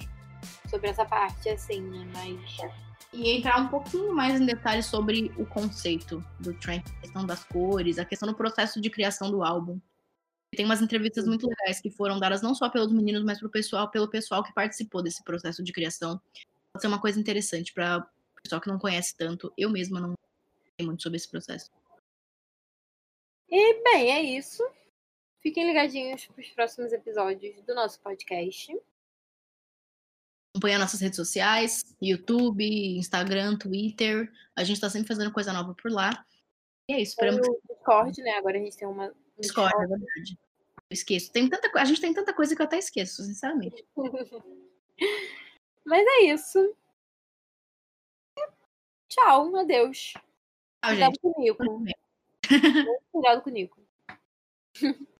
sobre 0.68 0.88
essa 0.88 1.04
parte, 1.04 1.48
assim, 1.48 1.80
né? 1.80 2.08
Mas. 2.12 2.72
E 3.12 3.30
entrar 3.30 3.58
um 3.58 3.68
pouquinho 3.68 4.14
mais 4.14 4.40
em 4.40 4.44
detalhes 4.44 4.86
sobre 4.86 5.32
o 5.36 5.46
conceito 5.46 6.22
do 6.40 6.52
Trent, 6.54 6.84
a 6.86 7.00
questão 7.00 7.24
das 7.24 7.42
cores, 7.44 7.98
a 7.98 8.04
questão 8.04 8.28
do 8.28 8.34
processo 8.34 8.80
de 8.80 8.90
criação 8.90 9.30
do 9.30 9.42
álbum. 9.42 9.80
Tem 10.54 10.64
umas 10.64 10.80
entrevistas 10.80 11.26
muito 11.26 11.46
legais 11.46 11.80
que 11.80 11.90
foram 11.90 12.18
dadas 12.18 12.42
não 12.42 12.54
só 12.54 12.68
pelos 12.70 12.92
meninos, 12.92 13.22
mas 13.22 13.38
pro 13.38 13.50
pessoal, 13.50 13.90
pelo 13.90 14.08
pessoal 14.08 14.42
que 14.42 14.52
participou 14.52 15.02
desse 15.02 15.22
processo 15.22 15.62
de 15.62 15.72
criação. 15.72 16.20
Pode 16.72 16.80
ser 16.80 16.88
uma 16.88 17.00
coisa 17.00 17.20
interessante 17.20 17.72
para 17.72 17.98
o 17.98 18.42
pessoal 18.42 18.60
que 18.60 18.68
não 18.68 18.78
conhece 18.78 19.16
tanto. 19.16 19.52
Eu 19.56 19.70
mesma 19.70 20.00
não 20.00 20.14
sei 20.78 20.86
muito 20.86 21.02
sobre 21.02 21.16
esse 21.16 21.28
processo. 21.28 21.70
E, 23.50 23.82
bem, 23.82 24.10
é 24.10 24.22
isso. 24.22 24.62
Fiquem 25.40 25.66
ligadinhos 25.66 26.26
para 26.26 26.40
os 26.42 26.50
próximos 26.50 26.92
episódios 26.92 27.62
do 27.62 27.74
nosso 27.74 28.00
podcast. 28.00 28.76
Acompanhar 30.54 30.78
nossas 30.78 31.00
redes 31.00 31.16
sociais, 31.16 31.94
YouTube, 32.02 32.64
Instagram, 32.96 33.56
Twitter. 33.56 34.32
A 34.56 34.64
gente 34.64 34.76
está 34.76 34.90
sempre 34.90 35.08
fazendo 35.08 35.32
coisa 35.32 35.52
nova 35.52 35.74
por 35.74 35.90
lá. 35.90 36.26
E 36.90 36.94
é 36.94 37.00
isso. 37.00 37.12
Esperamos... 37.12 37.46
O 37.46 37.60
Discord, 37.68 38.20
né? 38.22 38.32
Agora 38.32 38.58
a 38.58 38.60
gente 38.60 38.76
tem 38.76 38.88
uma. 38.88 39.14
Discord, 39.40 39.74
é 39.76 39.86
verdade. 39.86 40.38
Eu 40.90 40.94
esqueço. 40.94 41.32
Tem 41.32 41.48
tanta... 41.48 41.70
A 41.78 41.84
gente 41.84 42.00
tem 42.00 42.14
tanta 42.14 42.32
coisa 42.32 42.54
que 42.56 42.62
eu 42.62 42.66
até 42.66 42.78
esqueço, 42.78 43.22
sinceramente. 43.22 43.84
Mas 45.84 46.06
é 46.06 46.24
isso. 46.24 46.76
Tchau, 49.08 49.56
adeus. 49.56 50.12
Tchau, 50.12 50.22
Cuidado 50.82 51.10
gente. 51.10 51.20
com 51.20 51.28
o 51.28 51.40
Nico. 51.40 51.64
Cuidado 53.10 53.42
com 53.42 53.50
o 53.50 53.52
Nico. 53.52 53.80